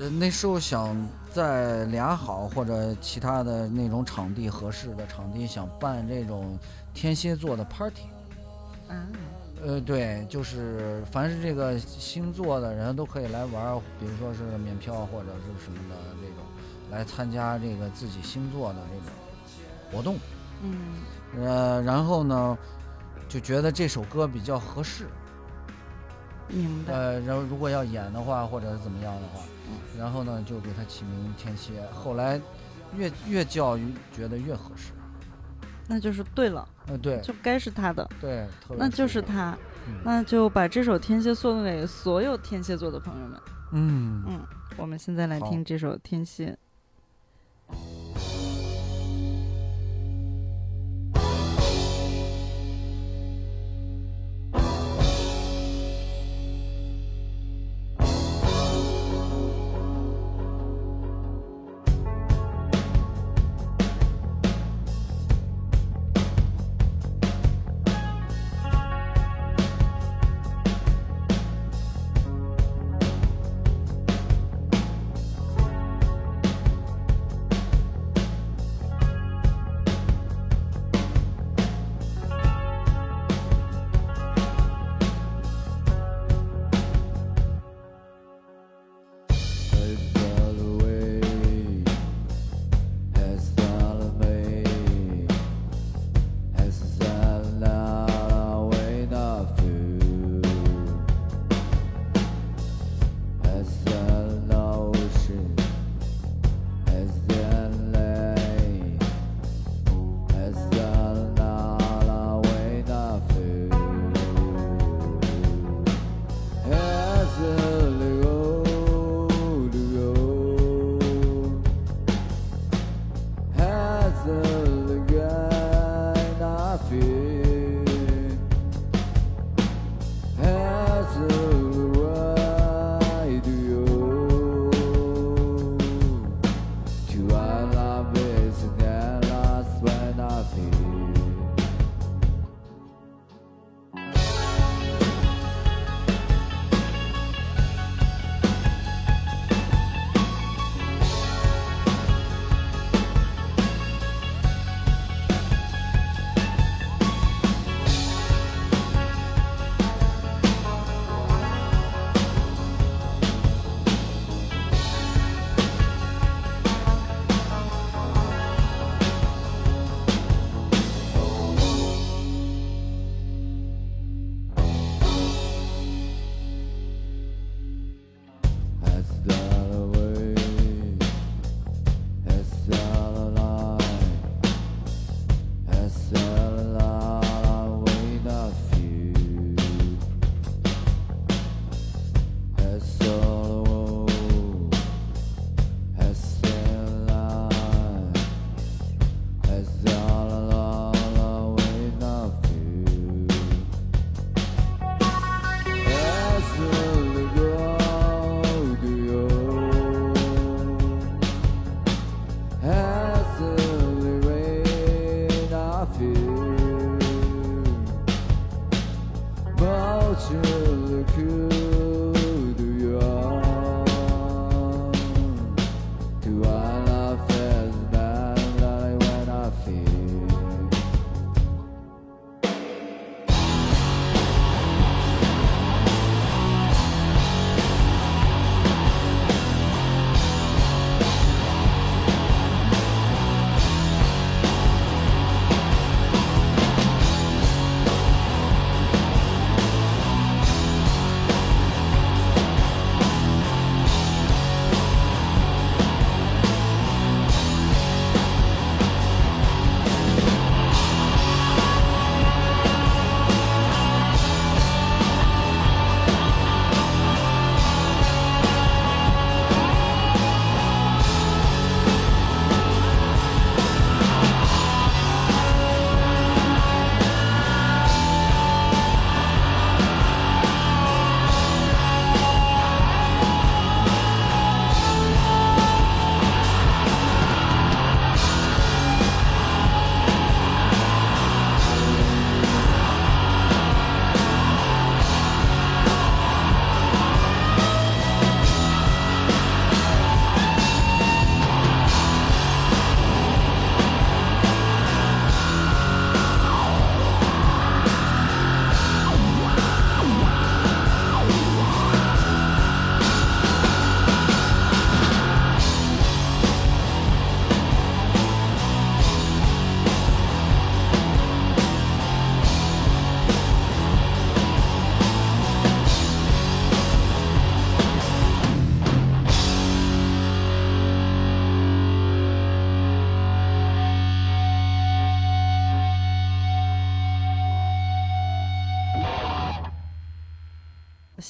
[0.00, 0.96] 呃那时候想
[1.32, 6.58] 在俩好或者其他的那种场地合适的场地，想办这种
[6.94, 8.04] 天蝎座的 party。
[8.88, 9.06] 啊，
[9.62, 16.44] 呃，对，就是凡是这个星座的人都可以来玩，比如说是免票或者是什么的这种，
[16.90, 19.14] 来参加这个自己星座的这种
[19.90, 20.16] 活动。
[20.62, 20.76] 嗯
[21.36, 22.56] 呃，然后呢，
[23.28, 25.06] 就觉得这首歌比较合适。
[26.48, 26.92] 明白。
[26.92, 29.40] 呃，然后如果要演的话，或者是怎么样的话，
[29.98, 31.82] 然后呢就给他起名天蝎。
[31.92, 32.40] 后来
[32.96, 34.92] 越越叫越觉得越合适。
[35.86, 39.20] 那就是对了，呃，对就该是他的，对，特别那就是。
[39.20, 39.56] 他。
[39.86, 43.38] 嗯那就把这首《天蝎》送给所有天蝎座的朋友们。
[43.72, 44.40] 嗯嗯，
[44.78, 46.46] 我们现在来听这首《天蝎》。
[47.74, 48.03] 天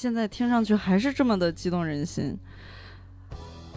[0.05, 2.37] 现在听上去还是这么的激动人心。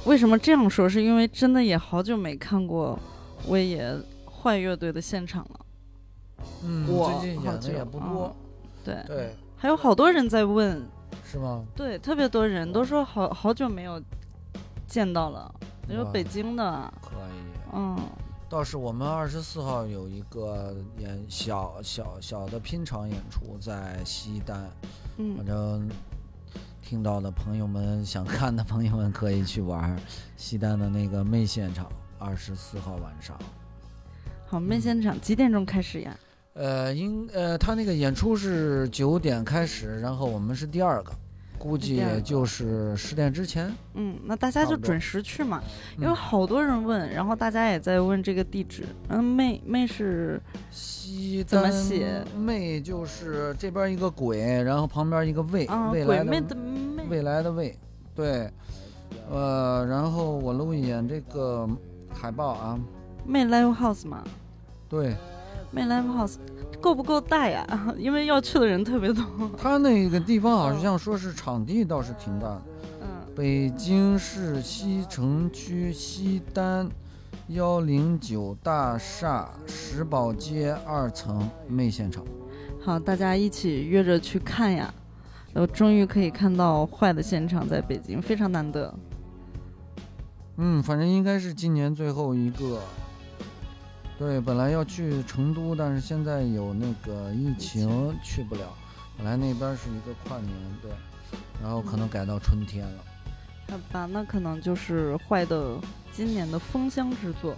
[0.04, 0.86] 为什么这样说？
[0.86, 2.98] 是因为真的也好久没看过
[3.46, 5.60] 威爷坏乐队的现场了。
[6.62, 10.86] 嗯，我最近演的也不多嗯，对，对，还有好多人在问，
[11.24, 11.64] 是吗？
[11.74, 13.98] 对，特别多人都说好好久没有
[14.86, 15.50] 见到了，
[15.88, 17.72] 有北京的，可以。
[17.72, 17.98] 嗯，
[18.50, 24.70] 倒是我们二十四号有一个演小小小的拼场演出在西单，
[25.16, 25.90] 嗯反嗯，正
[26.88, 29.94] 听到的朋友们想看的朋友们可以去玩
[30.38, 31.86] 西单的那个妹现场，
[32.18, 33.38] 二十四号晚上。
[34.46, 36.16] 好，妹现场几点钟开始呀？
[36.54, 41.12] 呃，应呃，他那个演出是九点开始，然后我们是第二个，
[41.58, 43.70] 估计也就是十点之前。
[43.92, 45.62] 嗯，那大家就准时去嘛，
[45.98, 48.86] 因为嗯好多人问，然后大家也在问这个地址。
[49.08, 50.40] 嗯，妹妹是
[51.18, 52.24] 西怎么单写？
[52.38, 56.56] 妹就是这边一个鬼，然后旁边一个未，啊，未来的鬼妹的，
[57.10, 57.78] 未来的未，
[58.14, 58.50] 对，
[59.30, 61.68] 呃，然后我录一眼这个
[62.12, 62.78] 海报啊，
[63.26, 64.22] 妹 live house 嘛，
[64.88, 65.16] 对。
[65.70, 66.36] 妹 live house
[66.80, 67.66] 够不够大呀？
[67.98, 69.22] 因为要去的人特别多。
[69.58, 72.62] 他那个地方好像说是场地倒是挺大的，
[73.02, 73.06] 嗯，
[73.36, 76.88] 北京市西城区西单
[77.48, 82.22] 幺零九大厦石宝街二层妹现场。
[82.78, 84.92] 好，大家一起约着去看呀。
[85.54, 88.94] 我终于可以看到坏的现场，在北京非常难得。
[90.58, 92.82] 嗯，反正应该是今年最后一个。
[94.18, 98.60] 对，本来要去成都，但是现在有那个疫情去不了。
[99.16, 100.90] 本来那边是一个跨年，对，
[101.62, 103.04] 然后可能改到春天了。
[103.70, 105.76] 好吧，那可能就是坏的
[106.12, 107.56] 今年的封箱之作，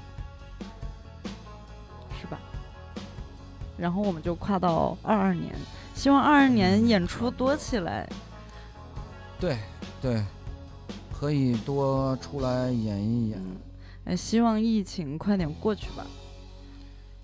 [2.20, 2.38] 是吧？
[3.78, 5.54] 然后我们就跨到二二年，
[5.94, 8.06] 希望二二年演出多起来。
[9.38, 9.56] 对
[10.02, 10.22] 对，
[11.12, 13.38] 可以多出来演一演。
[13.38, 13.56] 嗯，
[14.04, 16.06] 哎，希望疫情快点过去吧。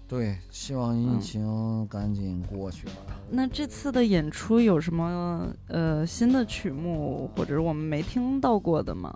[0.08, 2.92] 对，希望疫嗯情赶紧过去吧。
[3.28, 9.12] 那这次的演出有什么呃新的曲目，或者是我们没听到过的吗？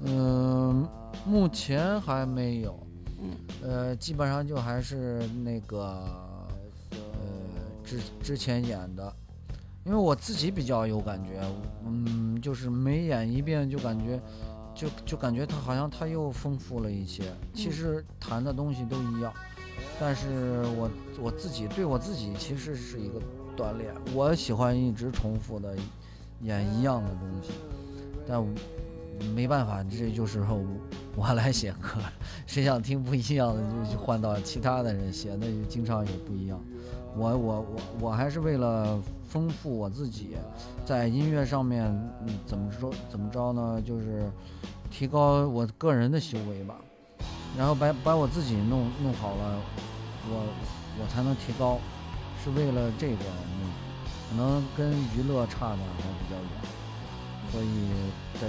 [0.00, 0.88] 嗯，
[1.26, 2.78] 目前还没有。
[3.22, 5.78] 嗯，呃，基本上就还是那个
[6.92, 7.18] 呃
[7.84, 9.14] 之之前演的，
[9.84, 11.40] 因为我自己比较有感觉，
[11.84, 14.20] 嗯，就是每演一遍就感觉。
[14.72, 19.30] 就就感觉他好像他又丰富了一些，其嗯实谈的东西都一样，
[19.98, 20.88] 但是我
[21.20, 23.20] 我自己对我自己其实是一个
[23.56, 25.76] 锻炼，我喜欢一直重复的
[26.40, 27.50] 演一样的东西，
[28.26, 28.48] 但我
[29.34, 30.64] 没办法，这就是 我
[31.16, 32.00] 我来写歌，
[32.46, 36.58] 谁想听不一样的就换到其他的人写，那就经常有不一样。
[37.16, 40.36] 我我我我还是为了丰富我自己，
[40.84, 41.92] 在音乐上面，
[42.46, 43.82] 怎么说怎么着呢？
[43.84, 44.30] 就是
[44.90, 46.76] 提高我个人的修为吧，
[47.58, 49.60] 然后把把我自己弄弄好了，
[50.28, 50.46] 我
[51.02, 51.78] 我才能提高，
[52.44, 53.24] 是为了这个
[53.58, 53.68] 弄，
[54.30, 56.50] 可能跟娱乐差的还比较远，
[57.50, 57.88] 所以
[58.40, 58.48] 在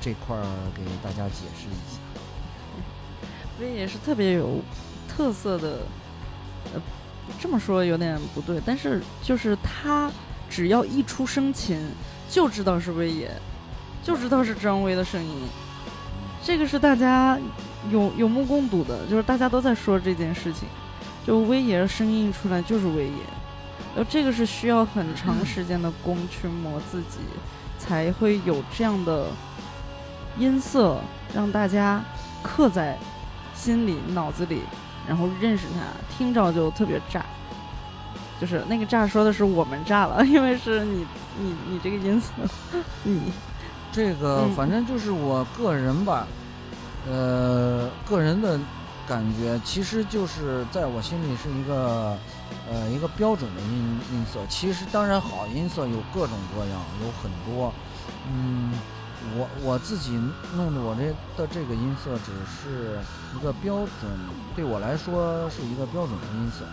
[0.00, 0.44] 这块儿
[0.74, 1.98] 给大家解释一下。
[3.60, 4.60] 威也是特别有
[5.08, 5.78] 特色的，
[6.72, 6.80] 呃，
[7.40, 10.10] 这么说有点不对，但是就是他
[10.48, 11.78] 只要一出生琴，
[12.30, 13.30] 就知道是威爷，
[14.02, 15.42] 就知道是张威的声音，
[16.44, 17.36] 这个是大家
[17.90, 20.68] 有有目共睹的，就是大家都在说这件事情，
[21.26, 23.22] 就威爷的声音一出来就是威爷，
[23.96, 27.18] 然后这个是需要很长时间的功去磨自己，
[27.76, 29.26] 才会有这样的
[30.36, 30.98] 音色
[31.34, 32.02] 让大家
[32.42, 32.98] 刻在
[33.54, 34.62] 心里、脑子里，
[35.06, 35.80] 然后认识它，
[36.16, 37.24] 听着就特别炸。
[38.40, 41.04] 就是那个炸说的是我们炸了，因为是你
[41.40, 42.30] 你你这个音色，
[43.02, 43.32] 你
[43.90, 46.24] 这个嗯反正就是我个人吧，
[47.08, 48.56] 呃，个人的
[49.08, 52.16] 感觉，其实就是在我心里是一个
[52.70, 54.38] 呃一个标准的音音色。
[54.48, 57.72] 其实当然好音色有各种各样，有很多。
[58.30, 58.72] 嗯，
[59.36, 60.12] 我我自己
[60.56, 62.98] 弄的我这的这个音色只是
[63.36, 64.10] 一个标准，
[64.54, 66.64] 对我来说是一个标准的音色。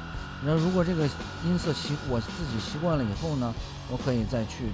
[0.44, 1.06] 那如果这个
[1.44, 3.54] 音色习我自己习惯了以后呢，
[3.90, 4.70] 我可以再去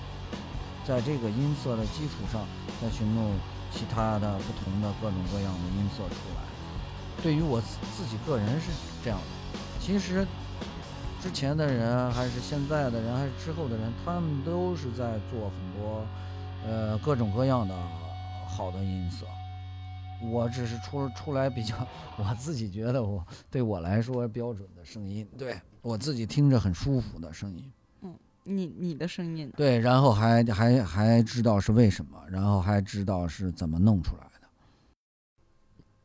[0.86, 2.42] 在这个音色的基础上
[2.82, 3.32] 再去弄
[3.72, 6.44] 其他的不同的各种各样的音色出来。
[7.22, 8.68] 对于我自自己个人是
[9.04, 9.26] 这样的。
[9.80, 10.26] 其实
[11.22, 16.04] 之前的人还是现在的人还是之后的人，他们都是在做很多
[16.66, 17.76] 呃各种各样的
[18.47, 19.26] 好的音色。
[20.24, 21.76] 我只是出出来比较，
[22.18, 27.72] 我自己觉得我对我来说标准的声音，对我自己听着很舒服的声音。
[28.03, 34.47] 嗯你你的声音，对，然后还还还知道是为什么，然后还知道是怎么弄出来的。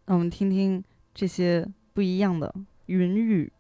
[0.07, 0.83] 那我们听听
[1.15, 2.55] 这些不一样的
[2.87, 3.53] 云语。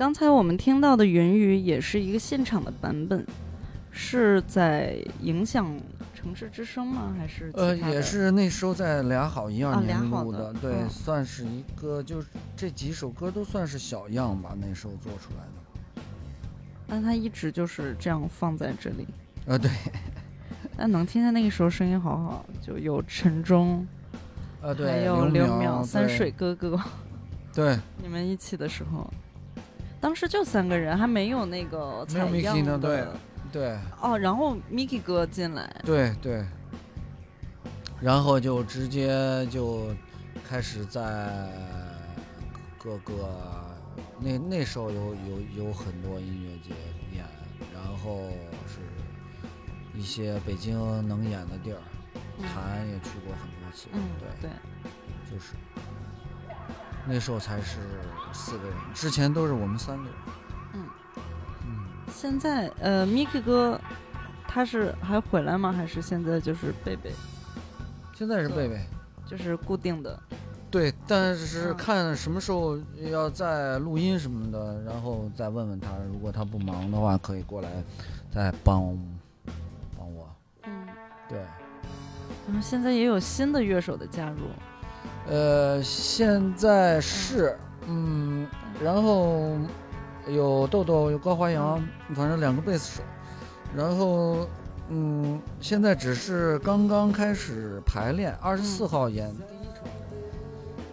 [0.00, 3.22] 刚才我们听到的云雨也是一个现场的版本，
[3.90, 5.78] 是在影响
[6.14, 7.14] 城市之声吗？
[7.18, 16.02] 还是呃，也是那时候在俩好一啊二年录的，对，嗯算是一个，就是这几首歌都算是小样吧，那时候做出来的。
[16.86, 19.06] 但他一直就是这样放在这里。
[19.44, 19.70] 呃，对，
[20.78, 23.86] 但能听见那个时候声音好好，就有陈忠，
[24.62, 26.80] 呃，对，还有刘淼、三水哥哥，
[27.52, 29.06] 对， 你们一起的时候，
[30.00, 33.04] 当时就三个人，还没有那个没有采 Miki 样呢对
[33.52, 34.18] 对，哦。
[34.18, 36.44] 然后 Miki 哥进来，对对，
[38.00, 39.94] 然后就直接就
[40.48, 41.48] 开始在
[42.78, 43.28] 各个
[44.18, 46.74] 那那时候有有有很多音乐节
[47.14, 47.24] 演，
[47.74, 48.30] 然后
[48.66, 48.78] 是
[49.98, 51.78] 一些北京能演的地儿，
[52.38, 52.44] 嗯。
[52.54, 54.50] 谈也去过很多次，嗯，对，对，
[55.30, 55.52] 就是
[57.06, 57.78] 那时候才是
[58.32, 60.12] 四个人，之前都是我们三个人，
[60.74, 60.84] 嗯
[61.64, 61.78] 嗯，
[62.12, 63.80] 现在呃，Miki 哥
[64.46, 65.72] 他是还回来吗？
[65.72, 67.12] 还是现在就是贝贝，
[68.14, 68.80] 现在是贝贝。
[69.26, 70.18] 就是固定的？
[70.72, 72.76] 对，但是嗯看什么时候
[73.12, 77.70] 要再录音什么的，然后再问问他，如果他不忙的话，可以过来
[78.28, 78.98] 再帮
[79.96, 80.28] 帮我。
[80.64, 80.88] 嗯，
[81.28, 81.38] 对，
[82.48, 84.48] 然后现在也有新的乐手的加入，
[85.30, 88.48] 呃，现在是嗯，
[88.82, 89.56] 然后
[90.26, 91.80] 有豆豆，有高华阳，
[92.16, 93.02] 反正两个贝斯手，
[93.76, 94.48] 然后
[94.88, 99.30] 嗯，现在只是刚刚开始排练，二十四号演。
[99.30, 99.84] 第一场，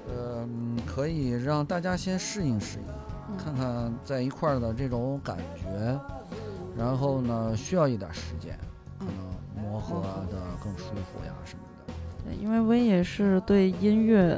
[0.08, 2.86] 呃，嗯可以让大家先适应适应。
[3.30, 3.38] 嗯。
[3.44, 6.00] 看看在一块儿的这种感觉，
[6.78, 8.56] 然后呢，需要一点时间，
[9.00, 9.16] 可能
[9.64, 10.00] 磨合
[10.30, 11.77] 的更舒服呀什么的。
[12.28, 14.38] 对，因为威也是对音乐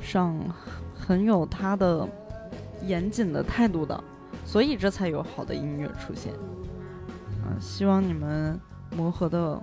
[0.00, 0.38] 上
[0.94, 2.08] 很有他的
[2.86, 4.02] 严谨的态度的，
[4.46, 6.32] 所以这才有好的音乐出现。
[7.44, 8.58] 嗯，希望你们
[8.96, 9.60] 磨合的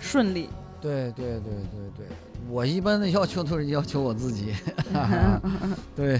[0.00, 0.48] 顺利。
[0.80, 2.06] 对对对对对，
[2.48, 4.54] 我一般的要求都是要求我自己。
[5.94, 6.18] 对，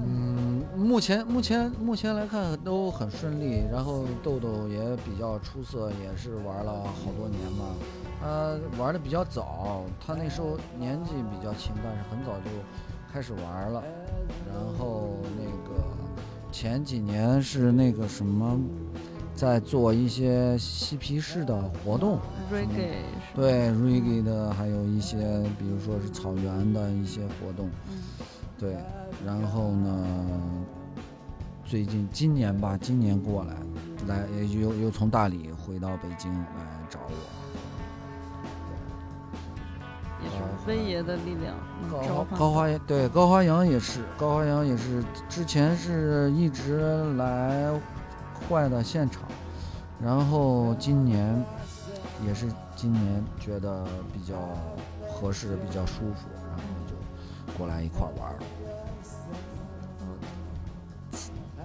[0.00, 7.74] 嗯，目前目前目前来看都很顺利，然后豆豆也比较出色，也是玩了好多年嘛。
[8.20, 12.50] 他玩的比较早，他那时候年纪比较轻，但是很早就
[13.12, 13.82] 开始玩了。
[14.48, 15.84] 然后那个
[16.50, 18.58] 前几年是那个什么，
[19.34, 21.54] 在做一些嬉皮士的
[21.84, 22.18] 活动
[22.52, 23.02] ，Reggae，
[23.34, 25.18] 对 reggae 的，还有一些
[25.58, 28.02] 比如说是草原的一些活动，嗯
[28.58, 28.76] 对。
[29.24, 30.06] 然后呢，
[31.64, 33.54] 最近今年吧，今年过来，
[34.06, 37.12] 来又又从大理回到北京来找我。
[40.22, 40.36] 也是
[40.66, 41.54] 威爷的力量
[41.90, 47.70] 高高华阳对高华阳也是，高华阳也是之前是一直来
[48.48, 49.22] 坏的现场，
[50.02, 51.44] 然后今年
[52.26, 53.84] 也是今年觉得
[54.14, 54.34] 比较
[55.06, 56.94] 合适，比较舒服，然后就
[57.58, 58.42] 过来一块玩了。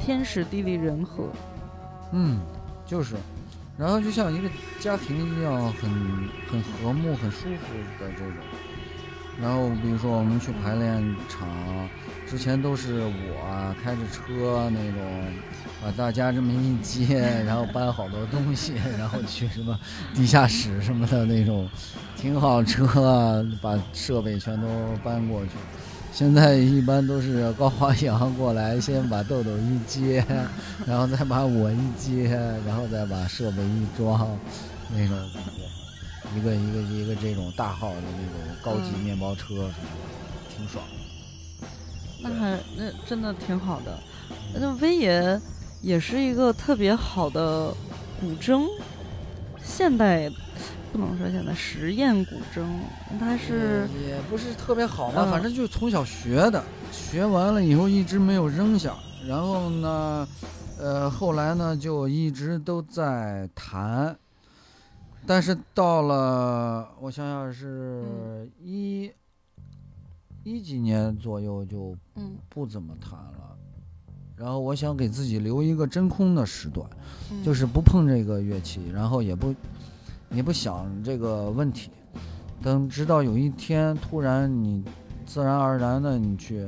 [0.10, 1.30] 天时地利人和。
[2.14, 2.40] 嗯，
[2.84, 3.16] 就是，
[3.78, 4.50] 然后就像一个
[4.80, 5.88] 家庭一样，很
[6.50, 8.34] 很和睦、很舒服的这种。
[9.40, 11.48] 然后比如说我们去排练场，
[12.28, 15.26] 之前都是我开着车那种，
[15.80, 19.80] 把大家这么一接，然后搬好多东西，然后去什么
[20.16, 21.70] 地下室什么的那种，
[22.18, 24.68] 停好车，把设备全都
[25.04, 25.52] 搬过去。
[26.12, 30.26] 现在一般都是高华阳过来，先把豆豆一接，
[30.86, 32.28] 然后再把我一接，
[32.66, 34.38] 然后再把设备一装，
[34.90, 41.68] 那种感觉，一个一个一个这种大号的那种高级嗯面包车什么的，挺爽的。
[42.22, 43.98] 那还那真的挺好的。
[44.54, 45.40] 那威爷
[45.82, 47.74] 也是一个特别好的
[48.20, 48.68] 古筝，
[49.64, 50.30] 现代
[50.92, 52.66] 不能说现在实验古筝，
[53.20, 58.96] 它是也也不是特别好吧，嗯反正就是从小学的，学完了以后一直没有扔下，
[59.28, 60.28] 然后呢，
[60.80, 64.18] 呃，后来呢就一直都在弹，
[65.28, 69.12] 但是到了我想想是嗯一
[70.44, 73.56] 一几年左右就嗯不怎么弹了。
[74.36, 76.90] 然后我想给自己留一个真空的时段，
[77.30, 79.54] 嗯就是不碰这个乐器，然后也不
[80.32, 81.92] 也不想这个问题。
[82.62, 84.84] 等直到有一天突然你
[85.26, 86.68] 自然而然的你去，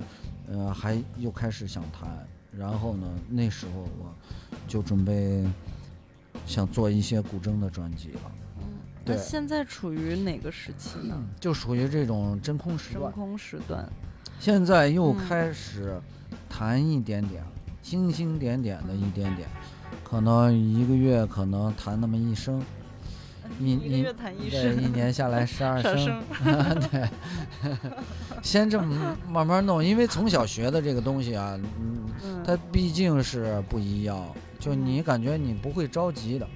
[0.50, 2.10] 呃，还又开始想弹，
[2.58, 4.14] 然后呢，那时候我
[4.68, 5.46] 就准备
[6.46, 8.22] 想做一些古筝的专辑了，
[8.60, 8.64] 嗯，
[9.06, 11.16] 那对现在处于哪个时期呢？
[11.40, 13.04] 就属于这种真空时段。
[13.04, 13.88] 真空时段。
[14.40, 16.00] 现在又嗯开始
[16.50, 17.44] 弹一点点，
[17.82, 19.48] 星星点点的一点点，
[20.04, 22.64] 可能一个月可能弹那么一声，
[23.60, 26.80] 一一个月弹一对，一年下来十二十二声，声。
[26.92, 27.10] 对，
[28.42, 34.26] 先这么慢慢弄，因为从小学的这个东西啊，嗯，嗯，它毕竟是不一样，
[34.60, 36.46] 就你感觉你不会着急的。
[36.46, 36.52] 嗯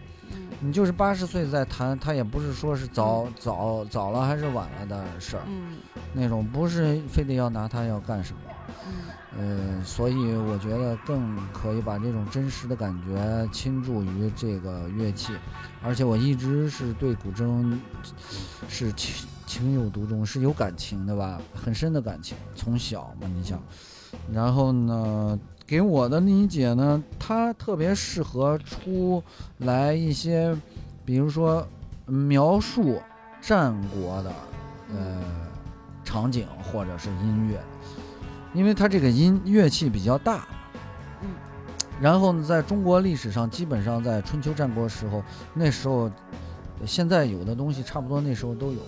[0.62, 5.78] 你就是八十岁再谈，他也不是说是早早早了还是晚了的事儿，嗯
[6.14, 8.40] 那种不是非得要拿它要干什么。
[9.38, 15.34] 呃，所以我觉得更可以把这种真实的感觉倾注于这个乐器，
[15.84, 17.78] 而且我一直是对古筝
[18.70, 23.62] 是情情有独钟，是有感情的吧，很深的感情，从小嘛，你想，
[24.32, 25.38] 然后呢，
[25.68, 29.22] 给我的理解呢，它特别适合出
[29.58, 30.56] 来一些，
[31.04, 31.68] 比如说
[32.06, 33.02] 描述
[33.42, 34.32] 战国的
[34.94, 35.22] 呃
[36.06, 37.60] 场景或者是音乐。
[38.56, 40.48] 因为它这个音乐器比较大，
[41.22, 41.28] 嗯，
[42.00, 45.22] 然后呢，在中国历史上，基本上在春秋战国时候，
[45.54, 46.10] 那时候，
[46.86, 48.86] 现在有的东西差不多那时候都有了，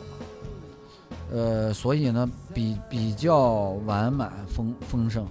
[1.34, 3.40] 呃，所以呢，比比较
[3.86, 5.28] 完满丰丰盛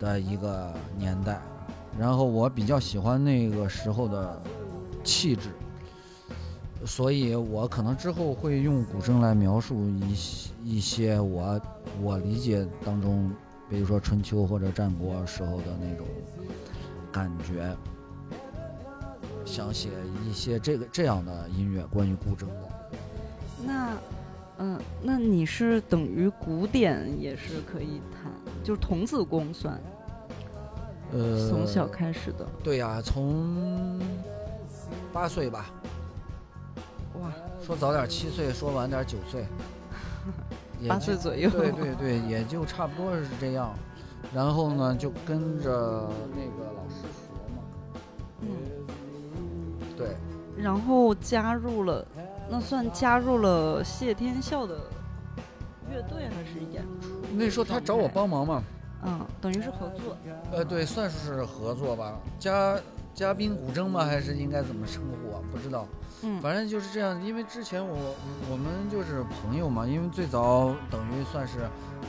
[0.00, 1.38] 的一个年代，
[1.98, 4.42] 然后我比较喜欢那个时候的
[5.04, 5.50] 气质，
[6.86, 11.60] 所以我可能之后会用古筝来描述一些一些我
[12.00, 13.30] 我理解当中。
[13.68, 16.06] 比如说春秋或者战国时候的那种
[17.10, 17.76] 感觉，
[19.44, 19.88] 想写
[20.24, 22.68] 一些这个这样的音乐，关于古筝的。
[23.66, 23.96] 那，
[24.58, 28.30] 嗯，那你是等于古典也是可以弹，
[28.62, 29.80] 就是童子功算，
[31.12, 32.46] 呃，从小开始的。
[32.62, 34.00] 对呀、从
[35.12, 35.70] 八岁吧，
[37.20, 37.32] 哇，
[37.64, 39.48] 说早点七岁，说晚点九岁，也
[40.88, 41.48] 八就岁左右。
[41.50, 43.74] 对对对，也就差不多是这样。
[44.34, 47.62] 然后呢，就跟着那个老师学嘛。
[48.40, 48.48] 嗯，
[49.96, 50.16] 对，
[50.56, 52.04] 然后加入了，
[52.50, 54.74] 那算加入了谢天笑的
[55.90, 57.08] 乐队还是演出？
[57.34, 58.62] 那时候他找我帮忙嘛。
[59.04, 60.16] 嗯，等于是合作。
[60.50, 62.18] 呃，对，算是合作吧。
[62.38, 62.76] 嘉
[63.16, 64.04] 嘉宾古筝吗？
[64.04, 65.40] 还是应该怎么称呼啊？
[65.50, 65.86] 不知道。
[66.22, 67.24] 嗯，反正就是这样。
[67.24, 68.14] 因为之前我
[68.50, 71.60] 我们就是朋友嘛，因为最早等于算是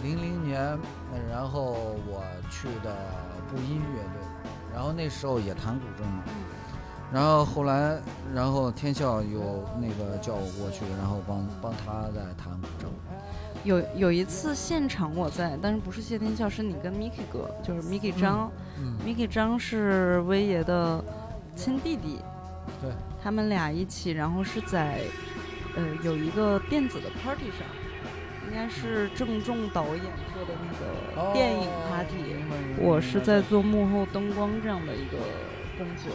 [0.03, 0.61] 零零年，
[1.13, 1.71] 呃然后
[2.05, 2.21] 我
[2.51, 2.93] 去的
[3.49, 4.21] 布音乐队，
[4.73, 6.23] 然后那时候也弹古筝嘛。
[7.09, 7.97] 然后后来，
[8.35, 12.89] 然后天笑有那个叫我过去，然后帮帮他在弹古筝。
[13.63, 21.03] 有有一次现场我在，但是不是谢天笑，是你跟 Miki 哥，就是 Miki 张、嗯 m i k i 张是威爷的
[21.55, 22.19] 亲弟弟，
[22.81, 25.01] 对，他们俩一起，然后是在
[25.75, 27.67] 呃有一个电子的 party 上，
[28.47, 30.03] 应该是郑重导演
[30.33, 35.17] 做的那个电影 party，、我是在做幕后灯光这样的一个
[35.77, 36.13] 工作，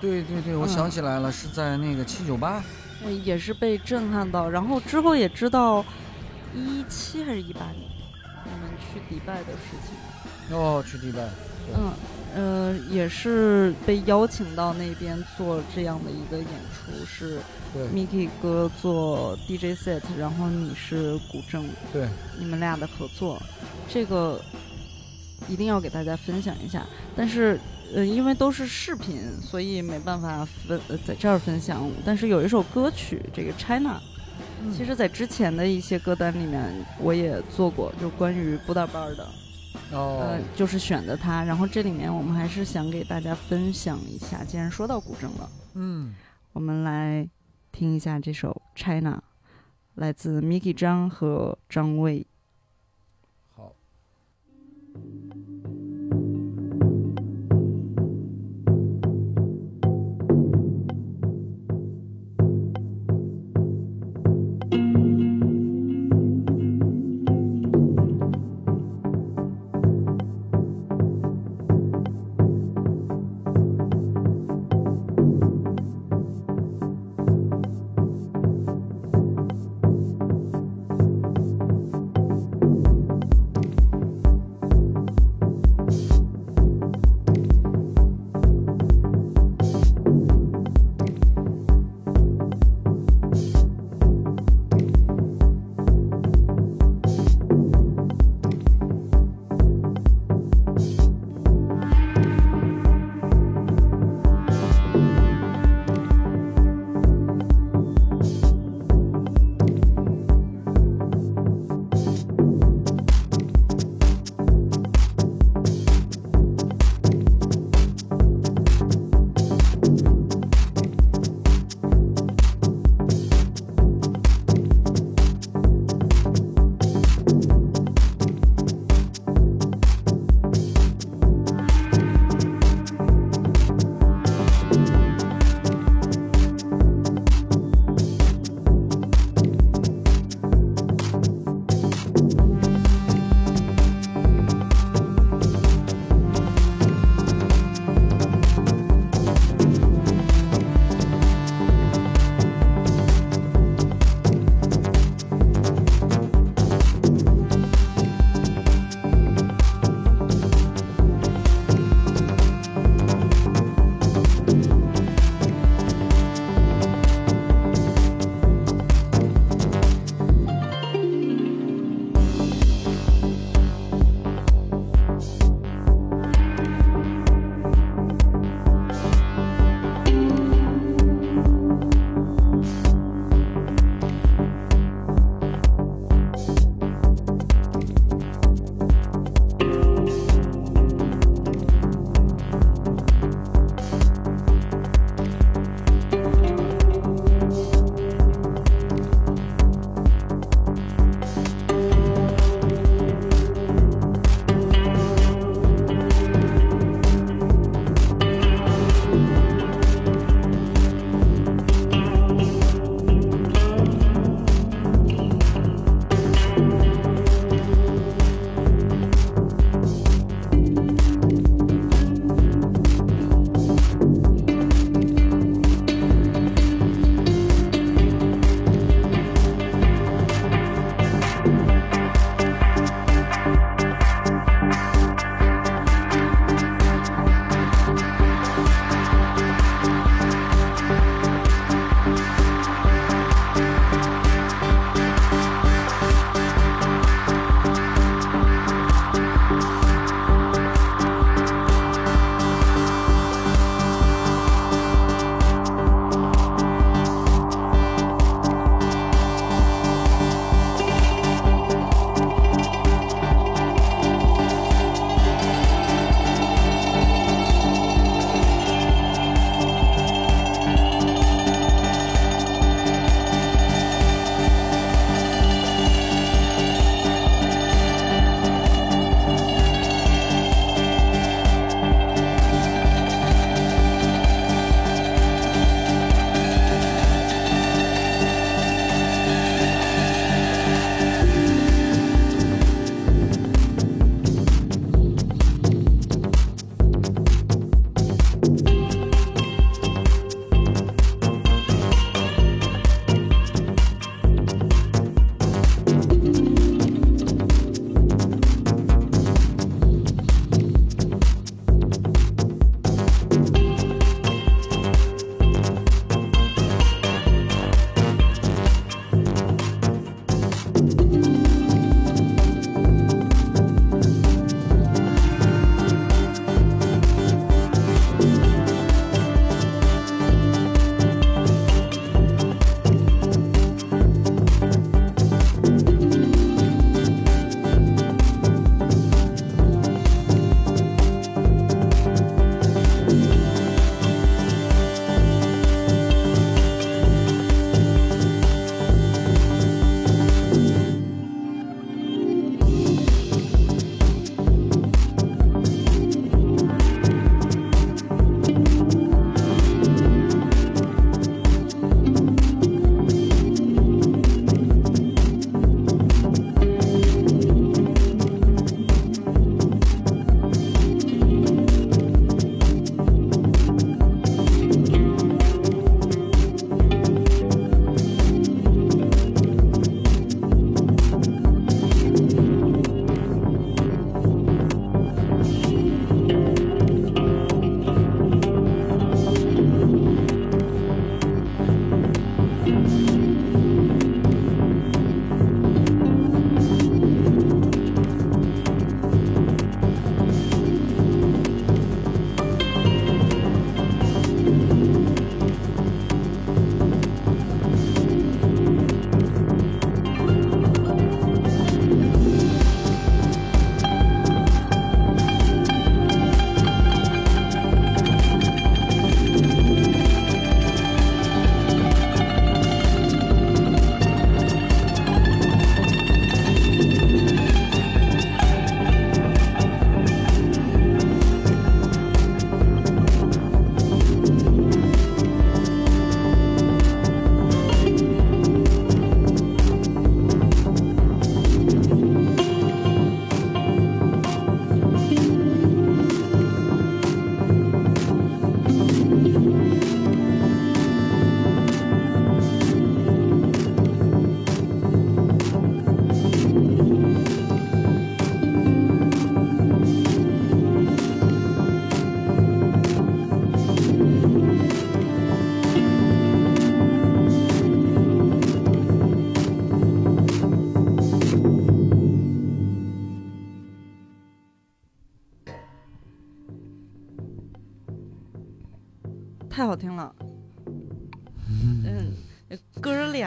[0.00, 0.68] 对对对，我嗯。
[0.68, 2.62] 想起来了，是在那个七九八。
[3.04, 5.84] 呃也是被震撼到，然后之后也知道
[6.54, 7.90] 一七还是一八年，
[8.44, 10.56] 我们去迪拜的事情。
[10.56, 11.28] 哦，去迪拜。
[11.74, 11.92] 嗯，
[12.34, 17.40] 呃，也是被邀请到那边做这样的一个演出，是
[17.72, 22.06] 对 Miki 哥做 DJ set，然后你是古筝，对，
[22.38, 23.40] 你们俩的合作，
[23.88, 24.38] 这个
[25.48, 26.86] 一定要给大家分享一下。
[27.16, 27.58] 但是，
[27.94, 31.90] 呃，因为都是视频，所以没办法分、呃、在这儿分享。
[32.04, 33.98] 但是有一首歌曲，这个 China，
[34.72, 39.24] 其实在之前的一些歌单里面我也做过，就关于布达班儿的。
[39.92, 41.44] 哦呃，就是选的它。
[41.44, 46.14] 然后这里面我们还是想给大家分享一下，既然说到古筝了，嗯，
[46.52, 47.28] 我们来
[47.72, 49.16] 听一下这首《China》，
[49.94, 52.26] 来自 Miki 张和张卫。
[53.54, 53.72] 好。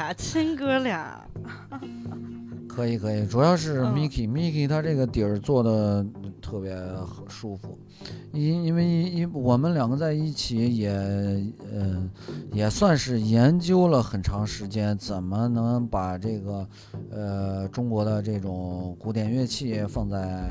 [0.07, 1.21] 俩亲哥俩，
[2.65, 3.93] 可以可以，主要是嗯。
[3.93, 6.05] Miki，Miki、他这个底儿做的
[6.41, 6.73] 特别
[7.27, 7.77] 舒服，
[8.31, 12.09] 因因为因我们两个在一起也呃
[12.53, 16.69] 也算是研究了很长时间，怎么能把这个
[17.11, 20.49] 呃中国的这种古典乐器放在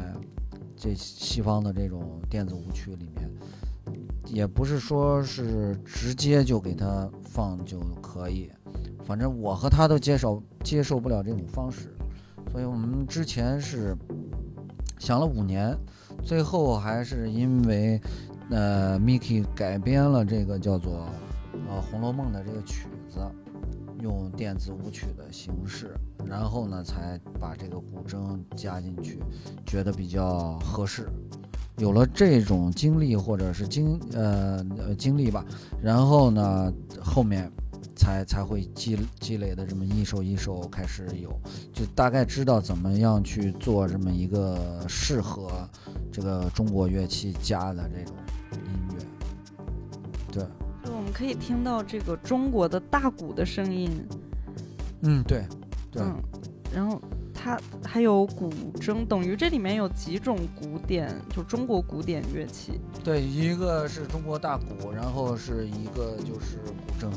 [0.77, 3.27] 这西方的这种电子舞曲里面。
[4.27, 8.51] 也不是说是直接就给他放就可以，
[9.07, 11.95] 反正我和他都接受接受不了这种方式，
[12.51, 13.97] 所以我们之前是
[14.99, 15.77] 想了五年，
[16.25, 18.01] 最后还是因为
[18.51, 21.07] 呃 Miki 改编了这个叫做
[21.69, 23.21] 呃《红楼梦》的这个曲子，
[24.01, 29.21] 用电子舞曲的形式，然后呢才把这个古筝加进去，
[29.65, 31.09] 觉得比较合适。
[31.79, 34.65] 有了这种经历或者是经呃
[34.99, 35.45] 经历吧，
[35.83, 36.73] 然后呢
[37.03, 37.53] 后面
[37.95, 41.31] 才才会积积累的这么一首一首开始有，
[41.73, 45.69] 就大概知道怎么样去做这么一个适合
[46.13, 48.17] 这个中国乐器家的这种
[48.53, 49.05] 音乐。
[50.33, 50.43] 对，
[50.85, 53.91] 就我们可以听到这个中国的大鼓的声音，
[55.03, 55.45] 嗯，对，
[55.91, 56.17] 对，嗯，
[56.75, 57.01] 然后
[57.33, 58.51] 它还有古
[58.81, 62.81] 筝，等于这里面有几种古典，就中国古典乐器。
[63.05, 67.11] 对，一个是中国大鼓，然后是一个就是古筝。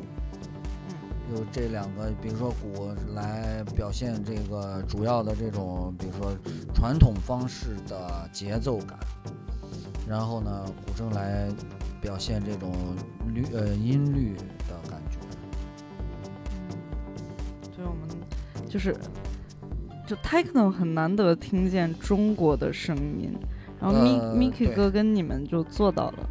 [1.29, 6.35] 嗯有这两个，比如说鼓来表现这个主要的这种，比如说
[6.73, 8.97] 传统方式的节奏感，
[10.07, 11.47] 然后呢，古筝来
[12.01, 12.73] 表现这种
[13.33, 14.35] 律呃音律
[14.67, 15.19] 的感觉。
[17.75, 18.09] 所以我们
[18.67, 18.95] 就是
[20.07, 23.31] 就 techno 很难得听见中国的声音，
[23.79, 26.29] 然后 Mi、呃 Miki 对哥跟你们就做到了。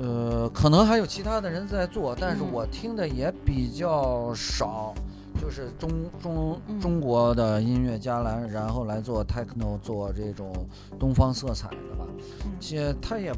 [0.00, 4.94] 呃，可能还有其他的人在做，但是嗯我听的也比较少，
[5.40, 5.90] 就是中
[6.22, 10.52] 中嗯中国的音乐家来，然后来做 techno，做这种
[10.98, 12.06] 东方色彩的吧。
[12.44, 13.32] 嗯且他也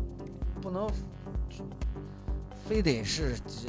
[0.61, 0.87] 不能
[2.69, 3.69] 非得是这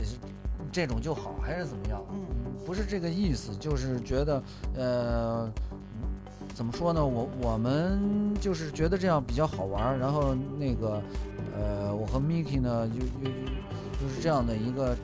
[0.72, 2.01] 这种就好，还是怎么样？
[2.11, 2.19] 嗯
[2.65, 4.43] 不是这个意思，就是觉得
[4.76, 5.51] 呃，
[6.53, 7.05] 怎么说呢？
[7.05, 11.01] 我我们就是觉得这样比较好玩儿，然后那个
[11.53, 13.32] 呃，我和 Miki 呢，就就
[13.99, 14.95] 就是这样的一个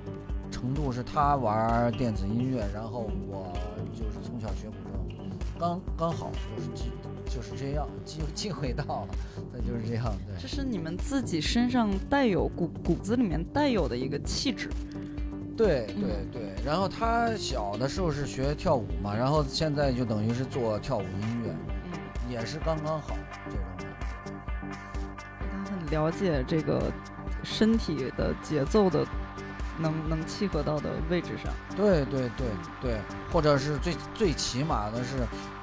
[0.52, 3.54] 程度，是他玩电子音乐，然后我
[3.94, 6.92] 就是从小学古筝，刚刚好就是机
[7.26, 9.08] 就是这样，机机会到了，
[9.52, 10.42] 那就是这样，对。
[10.42, 14.70] 这是你们自己身上带有骨骨子里面带有的一个气质。
[15.58, 16.02] 对嗯
[16.32, 21.52] 对对，然后他小的时候是学跳舞嘛，然后现在就等于是做跳舞音乐，
[21.94, 23.18] 嗯，也是刚刚好
[25.90, 26.92] 了解这个
[27.44, 29.06] 身体的节奏的
[29.80, 31.52] 能能契合到的位置上。
[31.76, 32.48] 对对对
[32.82, 33.02] 对，
[33.32, 35.18] 或者是最最起码的是，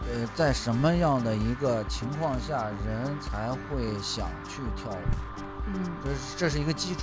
[0.08, 4.96] 呃，在什么样的一个情况下人才会想去跳舞，
[5.66, 5.74] 嗯，
[6.04, 7.02] 这是这是一个基础，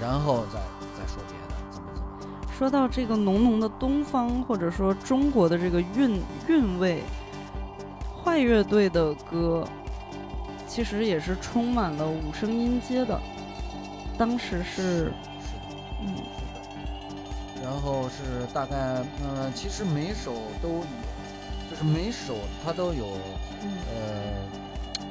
[0.00, 0.58] 然后再
[0.98, 2.36] 再说别的，怎么怎么。
[2.58, 7.02] 说到这个浓浓的东方或者说中国的这个韵韵味，
[8.24, 9.64] 坏乐队的歌
[10.66, 13.20] 其实也是充满了五声音阶的。
[14.18, 17.62] 当时是，是的，嗯是的。
[17.62, 18.76] 然后是大概，
[19.22, 20.84] 呃，其实每首都有，
[21.70, 23.06] 就是每首它都有，
[23.62, 24.00] 嗯呃，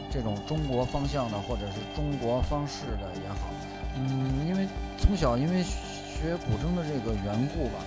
[0.09, 3.49] 这种中国方向的或者是中国方式的也好，
[3.97, 4.67] 嗯，因为
[4.97, 7.83] 从小因为学古筝的这个缘故吧，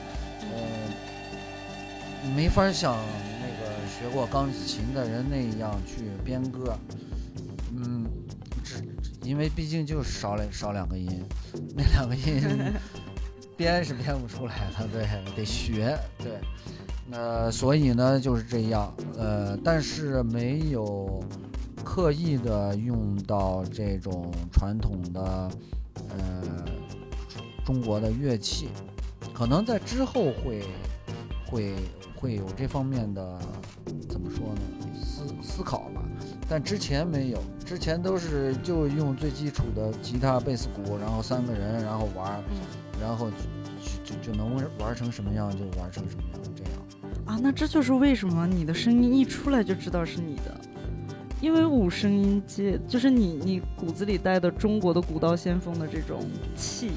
[0.54, 0.58] 呃，
[2.36, 2.96] 没法像
[3.40, 6.76] 那个学过钢琴的人那样去编歌，
[7.76, 8.06] 嗯，
[8.64, 8.76] 只
[9.22, 11.22] 因为毕竟就少两少两个音，
[11.76, 12.42] 那两个音
[13.56, 16.38] 编是编不出来的，对，得学，对。
[17.10, 21.24] 那所以呢就是这样，呃，但是没有
[21.82, 25.50] 刻意的用到这种传统的
[26.10, 26.64] 呃
[27.64, 28.68] 中国的乐器，
[29.32, 30.66] 可能在之后会
[31.46, 31.74] 会
[32.14, 33.38] 会有这方面的
[34.06, 34.60] 怎么说呢
[35.02, 35.97] 思思考吧，
[36.48, 42.42] 但之前没有，之前都是就用最基础的吉他、贝斯、鼓，然后三个人，然后玩
[43.00, 46.72] 然后就就就能玩玩成什么样就玩成什么样，这样。
[47.26, 50.58] 啊，那这就是为什么你的声音一出来就知道是你的，
[51.42, 56.24] 因为五声音阶就是你你骨子里带的中国的古道先锋的这种
[56.56, 56.92] 气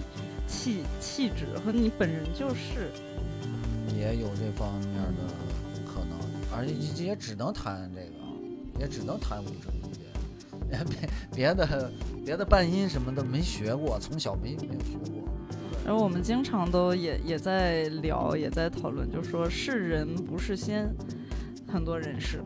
[0.47, 2.89] 气气质和你本人就是。
[3.43, 5.33] 嗯，也有这方面的
[5.85, 6.17] 可能，
[6.55, 8.20] 而且也也只能弹这个，
[8.79, 9.99] 也只能弹五声音阶，
[10.69, 11.91] 别别别的
[12.25, 15.23] 别的半音什么的没学过，从小没没有学过。
[15.85, 20.87] 然后我们经常都也也在聊，也在讨论，就说是人不是仙，
[21.67, 22.43] 很多人是，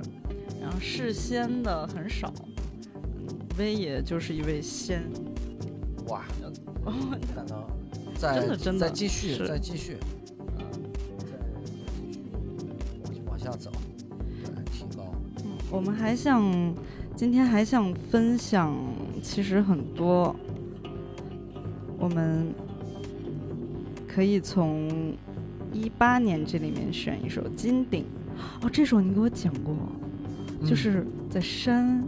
[0.62, 2.34] 然后是仙的很少。
[2.38, 2.48] 嗯
[3.58, 5.02] 威爷就是一位仙，
[6.08, 6.26] 哇，
[6.84, 6.94] 哦
[7.34, 7.66] 可能
[8.18, 9.98] 再真的真的再继续是再继续，
[10.58, 10.66] 再
[11.64, 11.72] 继
[12.98, 13.72] 续往往下走，
[15.76, 16.74] 我们还想
[17.18, 18.74] 今天还想分享，
[19.22, 20.34] 其实很多，
[22.00, 22.48] 我们
[24.08, 25.14] 可以从
[25.74, 28.06] 一八年这里面选一首《金顶》。
[28.66, 29.76] 哦，这首你给我讲过，
[30.62, 32.02] 嗯就是在山，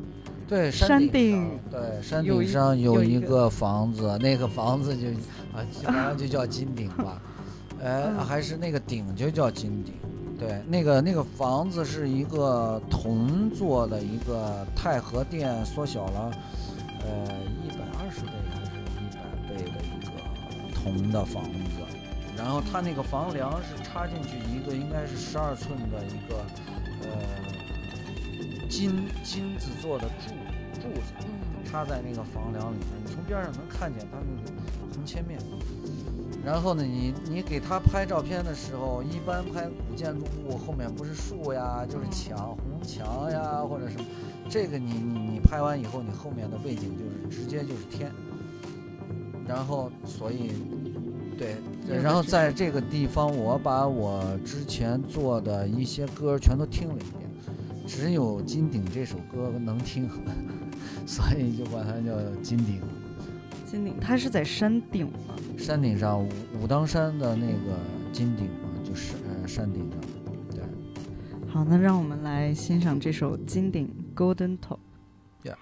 [0.48, 5.08] 对山顶顶，对山顶上有一个房子，那个房子就
[5.54, 7.22] 啊，基本上就叫金顶吧，
[7.84, 9.94] 哎，嗯还是那个顶就叫金顶。
[10.40, 16.32] 对，那个那个房子是一个铜做的一个太和殿缩小了，
[17.02, 17.26] 呃，
[17.64, 20.12] 一百二十倍还是一百倍的一个
[20.76, 21.82] 铜的房子，
[22.38, 26.46] 然后它那个房梁是插进去一个应该是十二寸的一个
[27.02, 27.10] 呃
[28.70, 30.36] 金金子做的柱
[30.76, 31.14] 柱子，
[31.66, 34.52] 插在那个房梁里面，你从边上能看见它那个
[34.94, 35.40] 横切面。
[36.48, 44.06] 然后呢，你你给他拍照片的时候，一般拍古建筑物后面不是树呀，就是墙、红墙呀，或者什么。
[44.50, 48.10] 这个你你你拍完以后，你后面的背景就是直接就是天。
[49.46, 50.52] 然后，所以，
[51.38, 57.30] 对，对然后在这个地方，我把我之前做的一些歌全都听了一遍，
[57.86, 60.10] 只有《金鼎》这首歌能听，
[61.06, 62.80] 所以就管它叫金顶。
[63.70, 65.36] 金顶，它是在山顶吗？
[65.58, 66.30] 山顶上武
[66.62, 67.78] 武当山的那个
[68.14, 70.00] 金顶嘛，就是呃山顶上，
[70.52, 70.64] 对，
[71.52, 74.78] 好，那让我们来欣赏这首《金顶 Golden Top》。
[75.44, 75.54] 金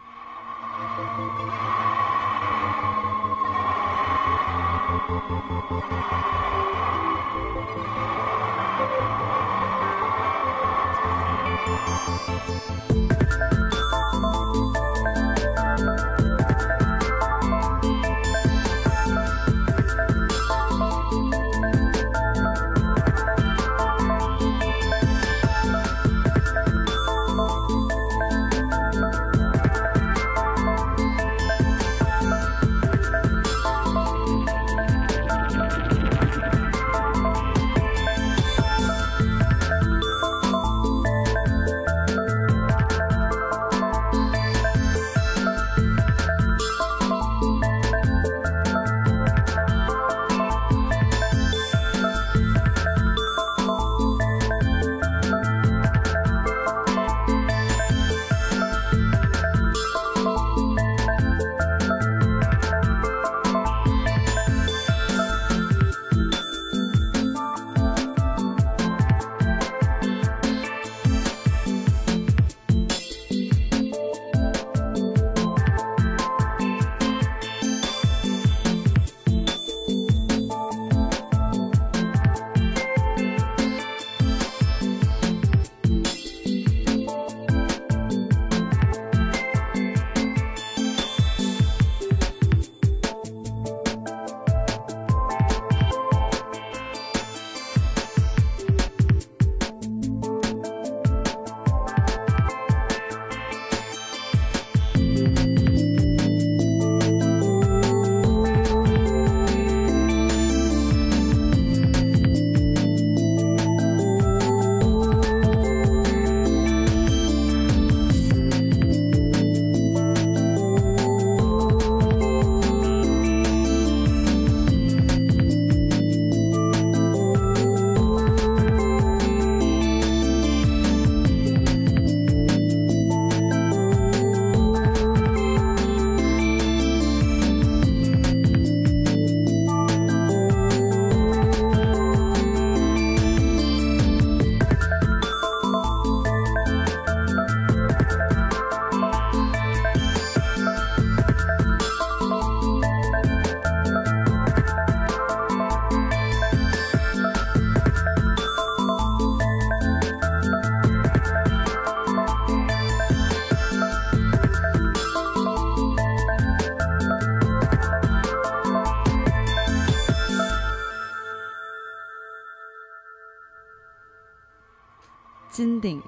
[175.86, 176.02] 顶，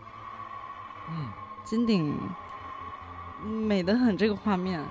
[1.08, 1.28] 嗯，
[1.64, 2.18] 金顶
[3.46, 4.84] 美得很，这个画面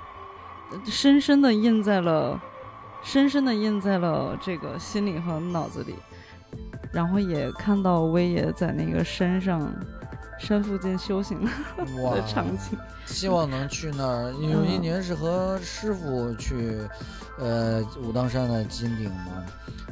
[0.71, 2.41] 呃深深的印在了
[3.03, 5.97] 深深的印在了这个心里和脑子里。
[6.93, 9.61] 然后也看到威爷在那个山上
[10.39, 11.49] 山附近修行
[12.03, 12.79] 哇 的，场景。
[13.07, 14.33] 希望能去那儿。
[14.33, 16.81] 有一嗯年是和师傅去，
[17.39, 19.45] 呃，武当山的金顶嘛，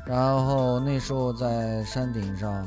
[0.05, 2.67] 然后那时候在山顶上，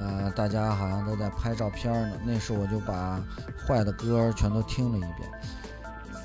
[0.00, 2.16] 呃，大家好像都在拍照片呢。
[2.24, 3.20] 那时候我就把
[3.66, 5.30] 坏的歌儿全都听了一遍，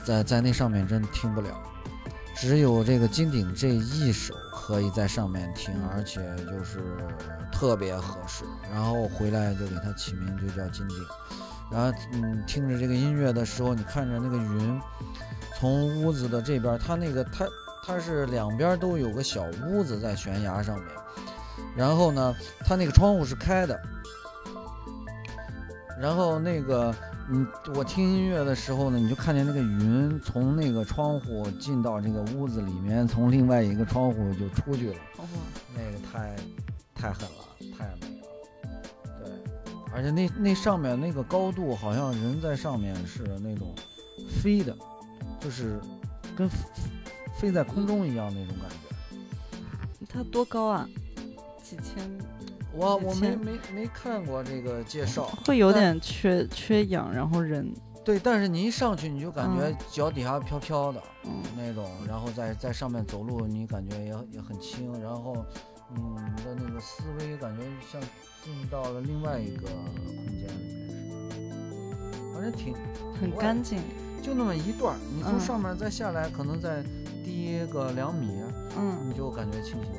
[0.05, 1.49] 在在那上面真听不了，
[2.35, 4.33] 只有这个金顶这一首
[4.65, 6.79] 可以在上面听，而且就是
[7.51, 8.45] 特别合适。
[8.71, 10.97] 然后回来就给它起名就叫金顶。
[11.69, 14.81] 然后嗯，听着这个音乐的时候，你看着那个云
[15.59, 17.45] 从屋子的这边，它那个它
[17.85, 20.87] 它是两边都有个小屋子在悬崖上面，
[21.75, 23.77] 然后呢，它那个窗户是开的，
[25.99, 26.95] 然后那个
[27.29, 34.99] 嗯，我听音乐的时候呢，你就看见那个云从那个窗户进到这个屋子里面，从另外一个窗户就出去了。
[35.17, 35.25] 哇，
[35.75, 36.35] 那个太
[36.93, 38.27] 太狠了，太美了。
[39.23, 39.31] 对，
[39.93, 43.73] 而且那那上面那个高度，好像人在上面是那种
[44.29, 44.75] 飞的，
[45.39, 45.79] 就是
[46.35, 46.57] 跟飞
[47.35, 50.05] 飞在空中一样那种感觉。
[50.09, 50.87] 它多高啊？
[51.63, 52.17] 几千，
[52.73, 57.71] 我我没没没看过这个介绍，会有点缺缺氧，然后人，
[58.03, 65.45] 对，但是你一上去你就感觉嗯脚底下飘飘的嗯，那种，然后在在上面走路，你感觉也也很轻，然后
[65.95, 68.01] 嗯，你的那个思维感觉像
[68.43, 72.73] 进到了另外一个空间里面似的，反正挺
[73.21, 73.79] 很干净。
[74.21, 76.81] 就那么一段儿，你从嗯上面再下来，可能再
[77.25, 78.41] 低个两米，
[78.77, 79.91] 嗯，你就感觉清醒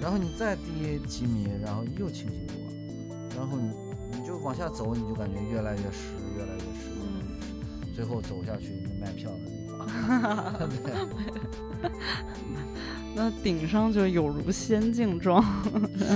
[0.00, 2.72] 然后你再低几米，然后又清醒多了，
[3.36, 3.72] 然后你
[4.18, 9.86] 你就往下走，你就感觉越来越湿，越来越湿，越来越湿，最后走下去你卖票的地方，
[10.82, 11.90] 对，
[13.14, 15.42] 那顶上就有如仙境状。
[15.98, 16.06] 是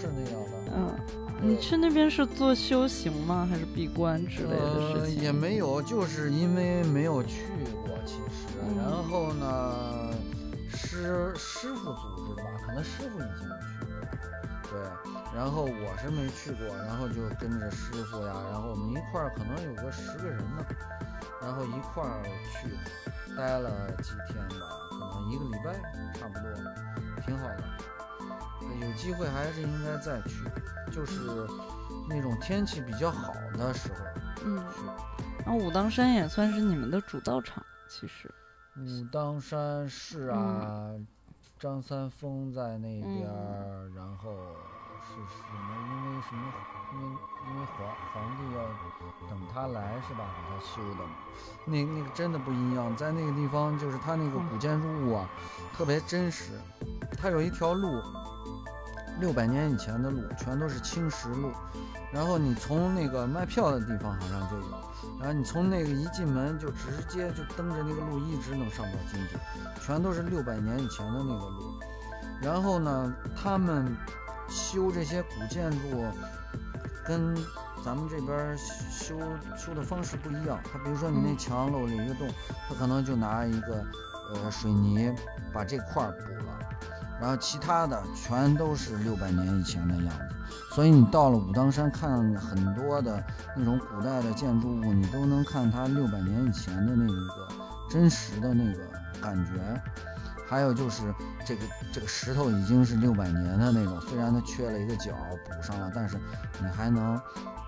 [0.00, 0.52] 是那样的。
[0.74, 0.94] 嗯，
[1.42, 3.46] 你去那边是做修行吗？
[3.50, 5.22] 还是闭关之类的呃，事情？
[5.22, 7.42] 也没有，就是因为没有去
[7.84, 8.20] 过，其实。
[8.62, 10.10] 嗯然后呢，
[10.96, 13.96] 师师傅组织的吧，可能师傅已经去过。
[14.70, 14.80] 对，
[15.34, 20.64] 然后我是没去过，然后就跟着师傅呀，然后我们一块儿可能有个十个人呢，
[21.40, 22.76] 然后一块儿去，
[23.36, 25.74] 待了几天吧，可能一个礼拜
[26.18, 26.50] 差不多，
[27.24, 27.62] 挺好的。
[28.80, 30.42] 有机会还是应该再去，
[30.90, 31.46] 就是
[32.08, 33.94] 那种天气比较好的时候
[34.44, 34.84] 嗯，去。
[35.44, 38.28] 然后武当山也算是你们的主道场，其实。
[38.78, 40.90] 武当山是啊，
[41.58, 44.30] 张三丰在那边儿，然后
[45.02, 45.74] 是什么？
[45.88, 46.52] 因为什么？
[46.92, 47.06] 因为
[47.48, 50.28] 因为皇皇帝要等他来是吧？
[50.36, 51.16] 给他修的嘛。
[51.64, 55.28] 那那个真的不一样，在那个地方就是他那个古建筑物啊，
[55.72, 56.52] 特别真实。
[57.18, 58.02] 它有一条路，
[59.20, 61.50] 六百年以前的路，全都是青石路。
[62.12, 64.70] 然后你从那个卖票的地方好像就有，
[65.18, 69.38] 然后你从那个一进门就直接就蹬着那个路一直能上到金顶，
[69.82, 71.74] 全都是六百年以前的那个路。
[72.40, 73.96] 然后呢，他们
[74.48, 76.04] 修这些古建筑
[77.04, 77.34] 跟
[77.84, 79.18] 咱们这边儿修
[79.56, 80.58] 修的方式不一样。
[80.72, 82.28] 他比如说你那嗯墙漏了一个洞，
[82.68, 83.84] 他可能就拿一个
[84.34, 85.14] 呃水泥
[85.52, 86.55] 把这块儿补了，
[87.20, 90.36] 然后其他的全都是六百年以前的样子。
[90.74, 93.22] 所以你到了武当山看很多的
[93.56, 97.48] 那种古代的建筑物，你都能看它六百年以前的那个
[97.90, 98.80] 真实的那个
[99.20, 99.52] 感觉。
[100.48, 101.12] 还有就是
[101.44, 101.62] 这个
[101.92, 105.10] 这个石头已经是六百年的那种，虽然它缺了一个角
[105.44, 106.16] 补上了，但是
[106.60, 107.20] 你还能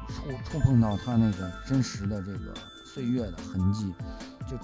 [0.07, 2.55] 触触碰到它那个真实的这个
[2.85, 3.93] 岁月的痕迹，
[4.47, 4.57] 就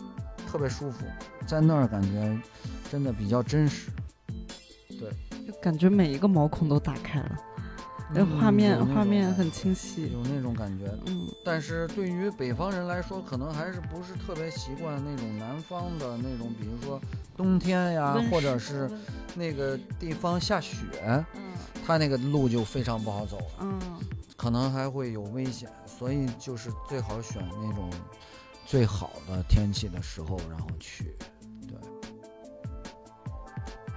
[0.47, 1.05] 特别舒服。
[1.45, 2.41] 在那儿感觉
[2.89, 3.91] 真的比较真实。
[5.47, 7.39] 就感觉每一个毛孔都打开了，
[8.13, 10.11] 那嗯画面那画面很清晰。
[10.13, 10.87] 有那种感觉。
[11.07, 17.01] 嗯，但是对于北方人来说，可能还是不是特别习惯那种南方的那种，比如说
[17.37, 18.91] 冬天呀，或者是
[19.35, 20.77] 那个地方下雪，
[21.35, 21.43] 嗯。
[21.87, 23.79] 它那个路就非常不好走了，嗯，
[24.39, 27.91] 可能还会有危险，所以就是最好选那种
[28.65, 31.15] 最好的天气的时候，然后去。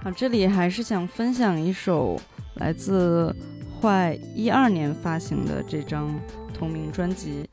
[0.00, 2.18] 好，这里还是想分享一首
[2.54, 3.34] 来自
[3.80, 6.18] 坏一二年发行的这张
[6.54, 7.42] 同名专辑《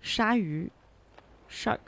[0.00, 0.70] 鲨鱼》
[1.52, 1.78] （Shark）。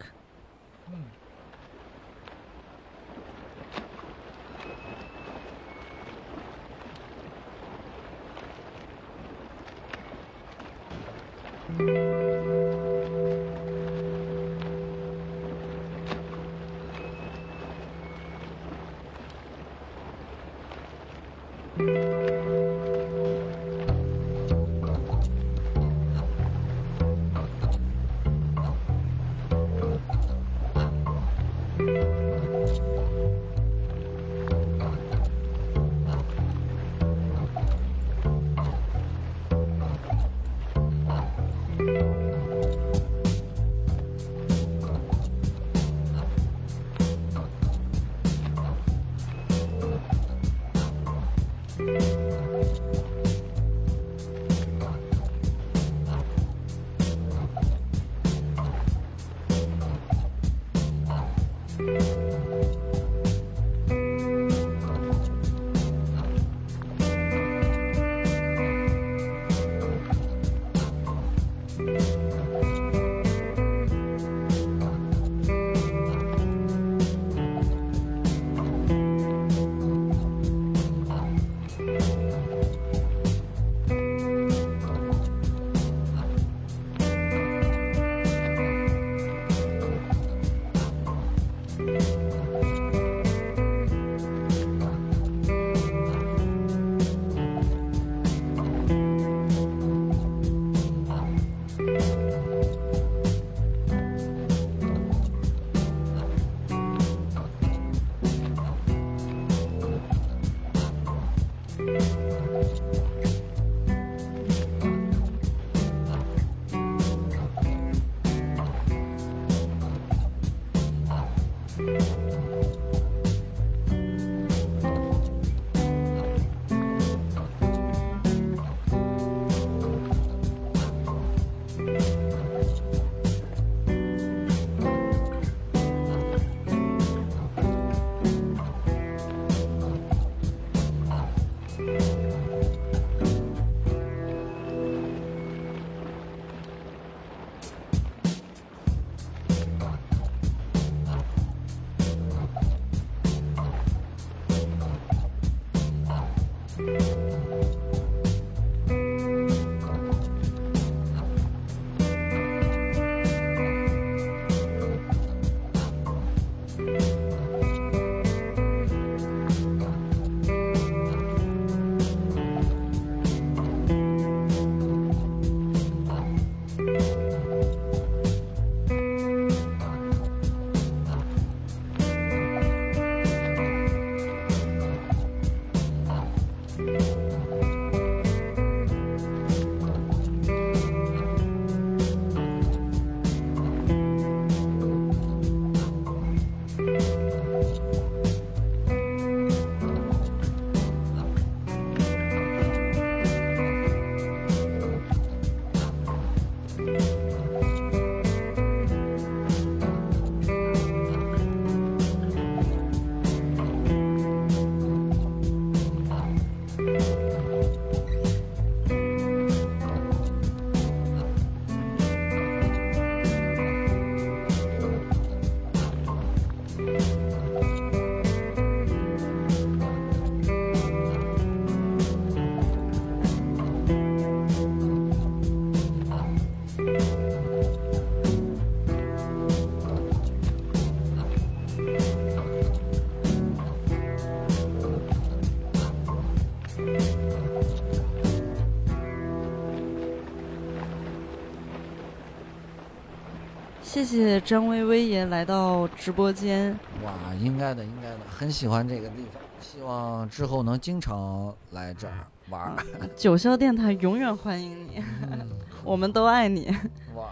[254.01, 256.73] 谢谢张薇薇也来到直播间。
[257.05, 262.15] 哇，应该的，应该的，很喜欢这个地方，希望之后能经常来这儿
[262.49, 262.77] 玩儿。
[263.15, 265.51] 九霄电台永远欢迎你，嗯，
[265.85, 266.75] 我们都爱你。
[267.15, 267.29] 哇，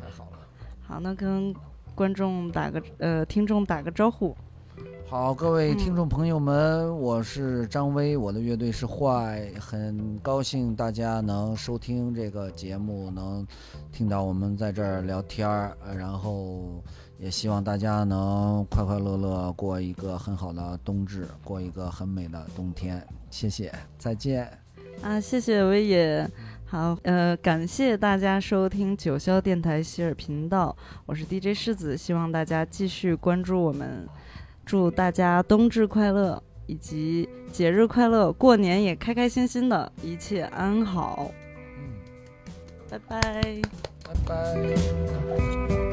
[0.00, 0.38] 太好了。
[0.86, 1.52] 好，那跟
[1.96, 4.36] 观众打个呃听众打个招呼。
[5.10, 13.46] 好，各位听众朋友们，我是张威，我的乐队是坏，很高兴大家能收听这个节目，能
[13.90, 16.82] 听到我们在这儿聊天儿，然后
[17.18, 23.02] 也希望大家能快快乐乐过一个很好的冬至，过一个很美的冬天。
[23.30, 24.46] 谢谢，再见。
[25.00, 26.30] 啊，谢谢威爷。
[26.66, 30.76] 好，呃，感谢大家收听九霄电台希尔频道，
[31.06, 34.06] 我是 DJ 狮子，希望大家继续关注我们，
[34.68, 41.30] 祝大家冬至快乐，以及节日快乐，过年也开开心心的，一切安好，
[41.78, 41.88] 嗯，
[42.90, 43.62] 拜拜。
[44.04, 45.87] 拜拜。